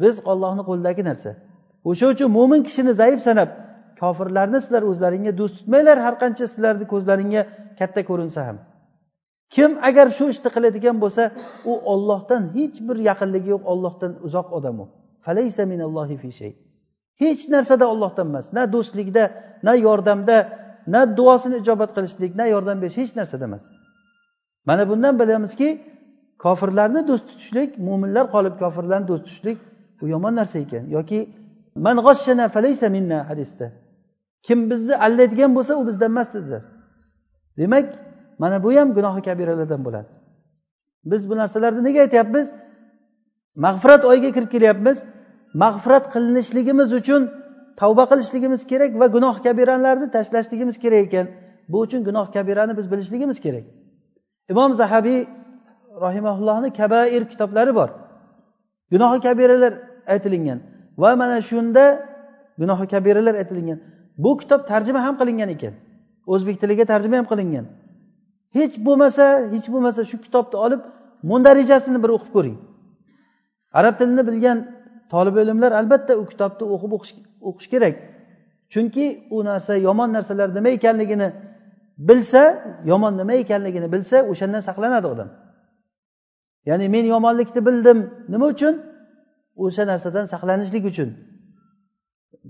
[0.04, 1.32] Rizq ollohni qo'lidagi narsa.
[1.90, 3.50] O'sha uchun mo'min kishini zaif sanab
[4.02, 7.42] kofirlarni sizlar o'zlaringga do'st tutmanglar har qancha sizlarni ko'zlaringga
[7.80, 8.58] katta ko'rinsa ham.
[9.56, 11.24] Kim agar shu ishni qiladigan bo'lsa
[11.72, 14.86] u ollohdan hech bir yaqinligi yo'q ollohdan uzoq odam u.
[17.24, 19.24] Hech narsada ollohdan emas na do'stlikda
[19.68, 20.38] na yordamda
[20.94, 23.64] na duosini ijobat qilishlik na yordam berish hech narsada emas.
[24.68, 25.70] Mana bundan bilamizki
[26.44, 29.58] kofirlarni do'st tutishlik mo'minlar qolib kofirlarni do'st tutishlik
[30.02, 30.84] bu yomon narsa ekan.
[30.98, 31.20] Yoki
[31.76, 31.98] man
[32.56, 33.72] falaysa minna hadisda.
[34.46, 36.64] Kim bizni aldaydigan bo'lsa u bizdan emas dedilar.
[37.58, 37.88] Demak
[38.40, 40.10] mana bu ham gunohi kabiralardan bo'ladi.
[41.12, 42.48] Biz bu narsalarni nega aytyapmiz?
[43.56, 44.98] Mag'firat oyiga kirib kelyapmiz.
[45.64, 47.22] Mag'firat qilinishligimiz uchun
[47.80, 51.28] tavba qilishligimiz kerak va gunoh kabiralarni tashlashligimiz kerak ekan.
[51.72, 53.66] Bu uchun gunoh kabirani biz bilishligimiz kerak.
[54.52, 55.20] Imom zahabiy
[56.06, 57.90] rahimaullohni kabair kitoblari bor.
[58.96, 59.74] Gunohi kabiralar
[60.14, 60.60] aytilingan.
[61.02, 61.84] Va mana shunda
[62.62, 63.80] gunohi kabiralar aytilingan.
[64.24, 65.74] Bu kitob tarjima ham qilingan ekan.
[66.34, 67.66] O'zbek tiliga tarjima ham qilingan.
[68.58, 70.82] Hech bo'lmasa hech bo'lmasa shu kitobni olib
[71.30, 72.58] mundarijasini bir o'qib ko'ring.
[73.80, 74.58] Arab tilini bilgan
[75.14, 76.92] tolib ilmlar albatta u kitobni o'qib
[77.50, 77.96] o'qish kerak.
[78.74, 81.28] Chunki u narsa yomon narsalar nima ekanligini
[82.10, 82.44] bilsa
[82.92, 85.30] yomon nima ekanligini bilsa o'shandan saqlanadi odam.
[86.70, 87.98] Ya'ni men yomonlikni bildim.
[88.34, 88.74] Nima uchun?
[89.64, 91.10] O'sha narsadan saqlanishlik uchun.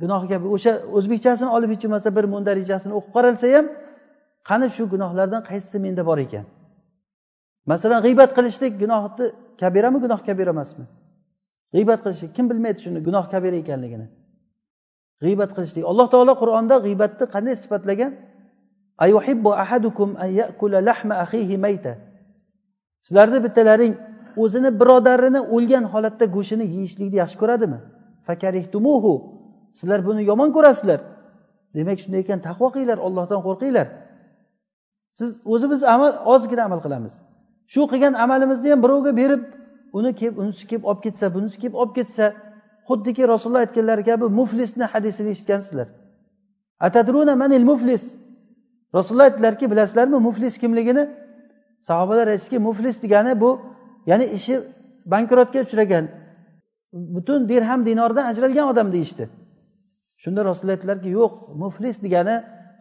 [0.01, 3.65] Gunohga o'sha o'zbekchasini olib hech bo'lmasa bir mundarijasini o'qib qaralsa ham
[4.49, 6.45] qani shu gunohlardan qaysisi menda bor ekan?
[7.71, 9.25] Masalan g'iybat qilishlik gunohni
[9.61, 10.85] kabirami gunoh kabira emasmi?
[11.75, 14.07] G'iybat qilishlik kim bilmaydi shuni gunoh kabira ekanligini?
[15.23, 15.83] G'iybat qilishlik.
[15.91, 18.11] Alloh taolo qur'onda g'iybatni qanday sifatlagan?
[23.05, 23.93] Sizlarni bittalaring
[24.43, 27.79] o'zini birodarini o'lgan holatda go'shtini yeyishlikni yaxshi ko'radimi?
[28.27, 29.13] Fakarihtumuhu
[29.77, 30.99] sizlar buni yomon ko'rasizlar.
[31.75, 33.87] Demak shunday ekan taqvo qilinglar ollohdan qo'rqinglar.
[35.17, 37.13] Siz o'zimiz amal ozgina amal qilamiz.
[37.73, 39.43] Shu qilgan amalimizni ham birovga berib
[39.97, 42.25] uni kelib unisi kelib olib ketsa bunisi kelib olib ketsa
[42.87, 45.87] xuddiki rasululloh aytganlari kabi muflisni hadisini eshitgansizlar.
[46.87, 48.03] Atadruna manil muflis.
[48.97, 51.03] Rasululloh aytdilarki bilasizlarmi muflis kimligini?
[51.87, 53.49] Sahobalar aytishdiki muflis degani bu
[54.09, 54.55] ya'ni ishi
[55.13, 56.05] bankrotga uchragan
[57.15, 59.23] butun dirham dinordan ajralgan odam deyishdi.
[60.23, 61.33] Shunda rasululloh aytdilarki yo'q
[61.63, 62.35] muflis degani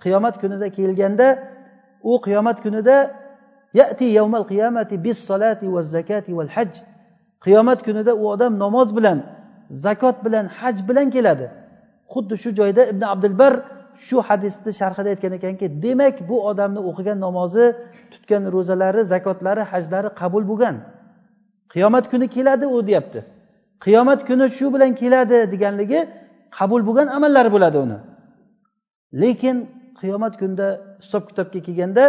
[0.05, 1.27] qiyomat kunida kelganda
[2.11, 2.97] u qiyomat kunida
[3.81, 6.71] yati yawmal qiyamati bis solati va zakati val haj
[7.45, 9.19] qiyomat kunida u odam namoz bilan
[9.85, 11.47] zakot bilan haj bilan keladi.
[12.13, 13.53] Xuddi shu joyda ibn abdulbar
[14.07, 17.67] shu hadisni sharhida aytgan ekanki demak bu odamni o'qigan namozi
[18.13, 20.77] tutgan ro'zalari zakotlari hajlari qabul bo'lgan.
[21.73, 23.21] Qiyomat kuni keladi u deyapti.
[23.85, 26.01] Qiyomat kuni shu bilan keladi deganligi
[26.57, 27.99] qabul bo'lgan amallari bo'ladi uni.
[29.23, 29.57] Lekin
[30.01, 30.69] qiyomat kunida
[31.03, 32.05] hisob kitobga kelganda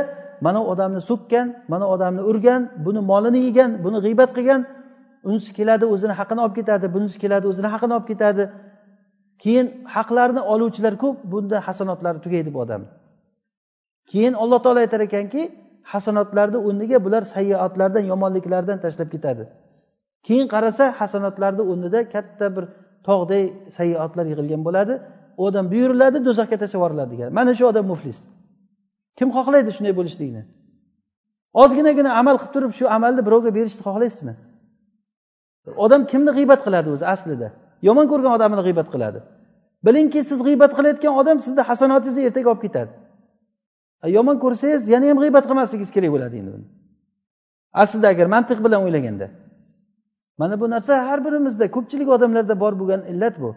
[0.46, 4.62] mana u odamni so'kkan mana u odamni urgan buni molini yegan buni g'iybat qilgan
[5.28, 8.44] unisi keladi o'zini haqini olib ketadi bunisi keladi o'zini haqini olib ketadi.
[9.44, 12.82] Keyin haqlarni oluvchilar ko'p bunda hasanotlari tugaydi bu odam
[14.12, 15.42] keyin alloh taolo aytar ekanki
[15.92, 19.44] hasanotlarni o'rniga bular sayyoatlardan yomonliklardan tashlab ketadi.
[20.28, 22.66] Keyin qarasa hasanotlarni o'rnida katta bir
[23.08, 23.44] tog'day
[23.78, 24.94] sayyoatlar yig'ilgan bo'ladi.
[25.40, 27.30] U odam buyuriladi do'zaxga tashlab yuboriladi degan.
[27.40, 28.20] Mana shu odam muflis.
[29.18, 30.42] Kim xohlaydi shunday bo'lishlikni?
[31.64, 34.34] Ozginagina amal qilib turib shu amalni birovga berishni xohlaysizmi?
[35.86, 37.48] Odam kimni g'iybat qiladi o'zi aslida?
[37.88, 39.20] Yomon ko'rgan odamini g'iybat qiladi.
[39.86, 42.92] Bilingki siz g'iybat qilayotgan odam sizni hasanotingizni ertaga olib ketadi.
[44.18, 46.52] Yomon ko'rsangiz yana ham g'iybat qilmasligingiz kerak bo'ladi endi
[47.82, 49.28] aslida agar mantiq bilan o'ylaganda
[50.38, 53.56] mana bu narsa har birimizda ko'pchilik odamlarda bor bo'lgan illat bu.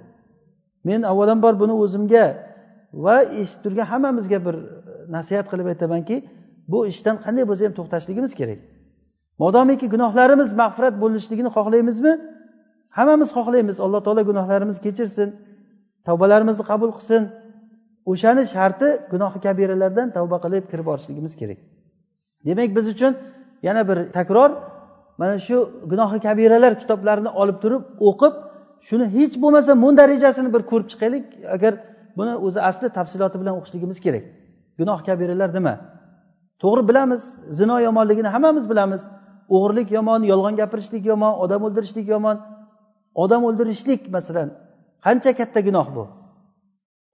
[0.89, 2.27] Men avvalambor buni o'zimga
[3.05, 4.67] va eshitib turgan hammamizga bir e,
[5.17, 6.17] nasihat qilib aytamanki
[6.73, 8.61] bu ishdan qanday bo'lsa ham to'xtashligimiz kerak.
[9.43, 12.13] Modomiki gunohlarimiz mag'firat bo'lishligini xohlaymizmi?
[12.99, 13.77] Hammamiz xohlaymiz.
[13.85, 15.29] Alloh taolo gunohlarimizni kechirsin
[16.07, 17.23] tavbalarimizni qabul qilsin.
[18.13, 21.59] O'shani sharti gunohi kabiralardan tavba qilib kirib borishligimiz kerak.
[22.47, 23.13] Demak biz uchun
[23.63, 24.51] yana bir takror
[25.21, 25.57] mana shu
[25.91, 28.35] gunohi kabiralar kitoblarini olib turib o'qib
[28.89, 31.25] shuni hech bo'lmasa mun darajasini bir ko'rib chiqaylik
[31.57, 31.73] agar
[32.19, 34.25] buni o'zi asli tafsiloti bilan o'qishligimiz kerak.
[34.79, 35.75] Gunoh kabiralar nima?
[36.63, 37.23] To'g'ri bilamiz
[37.59, 39.03] zino yomonligini hammamiz bilamiz.
[39.55, 42.37] O'g'irlik yomon yolg'on gapirishlik yomon odam o'ldirishlik yomon.
[43.23, 44.49] Odam o'ldirishlik masalan
[45.07, 46.05] qancha katta gunoh bu?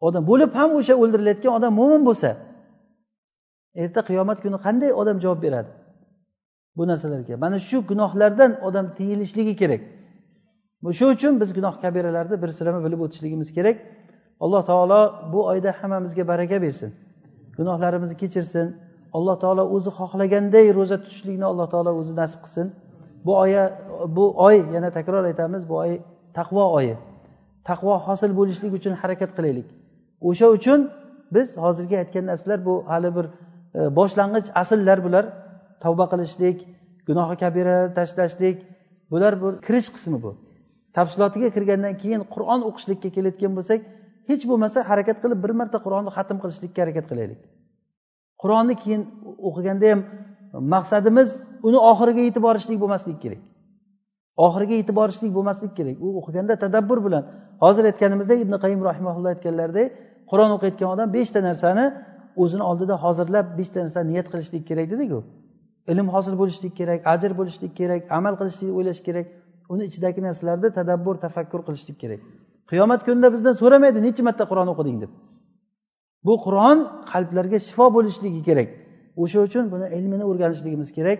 [0.07, 2.31] Odam bo'lib ham o'sha o'ldirilayotgan odam mo'min bo'lsa
[3.83, 5.71] erta qiyomat kuni qanday odam javob beradi?
[6.77, 9.83] Bu narsalarga mana shu gunohlardan odam tiyilishligi kerak.
[10.99, 13.77] Shu uchun biz gunoh kabiralarni bir sirama bilib o'tishligimiz kerak.
[14.45, 15.01] Alloh taolo
[15.33, 16.91] bu oyda hammamizga baraka bersin.
[17.59, 18.67] Gunohlarimizni kechirsin.
[19.17, 22.67] Alloh taolo o'zi xohlaganday ro'za tutishlikni alloh taolo o'zi nasib qilsin.
[23.27, 23.65] Bu oya
[24.17, 25.93] bu oy yana takror aytamiz bu oy
[26.39, 26.95] taqvo oyi.
[27.71, 29.69] Taqvo hosil bo'lishlik uchun harakat qilaylik.
[30.29, 30.81] O'sha uchun
[31.35, 33.27] biz hozirgi aytgan narsalar bu hali bir
[33.79, 35.25] e, boshlang'ich asllar bular.
[35.85, 36.59] Tavba qilishlik
[37.09, 38.57] gunohi kabirani tashlashlik
[39.11, 40.31] bular bir kirish qismi bu.
[40.97, 43.81] Tafsilotiga kirgandan keyin qur'on o'qishlikka kelayotgan bo'lsak
[44.31, 47.41] hech bo'lmasa harakat qilib bir marta qur'onni xatm qilishlikka harakat qilaylik.
[48.43, 49.03] Qur'onni keyin
[49.49, 50.01] o'qiganda ham
[50.75, 51.29] maqsadimiz
[51.69, 53.43] uni oxiriga yetib borishlik bo'lmasligi kerak.
[54.47, 55.97] Oxiriga yetib borishlik bo'lmasligi kerak.
[56.05, 57.25] U o'qiganda tadabbur bilan
[57.63, 59.87] hozir aytganimizdek ibn qayim rahimaulloh aytganlaridek
[60.31, 61.85] qur'on o'qiyotgan odam beshta narsani
[62.43, 65.19] o'zini oldida hozirlab beshta narsani niyat qilishlik kerak dediku.
[65.93, 69.27] Ilm hosil bo'lishlik kerak ajr bo'lishlik kerak amal qilishlik o'ylash kerak.
[69.73, 72.21] Uni ichidagi narsalarni tadabbur tafakkur qilishlik kerak.
[72.71, 75.11] Qiyomat kunida bizdan so'ramaydi necha marta qur'on o'qiding deb.
[76.27, 76.79] Bu qur'on
[77.13, 78.69] qalblarga shifo bo'lishligi kerak.
[79.23, 81.19] O'sha uchun buni ilmini o'rganishligimiz kerak.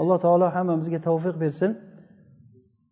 [0.00, 1.70] Alloh taolo hammamizga tavfiq bersin.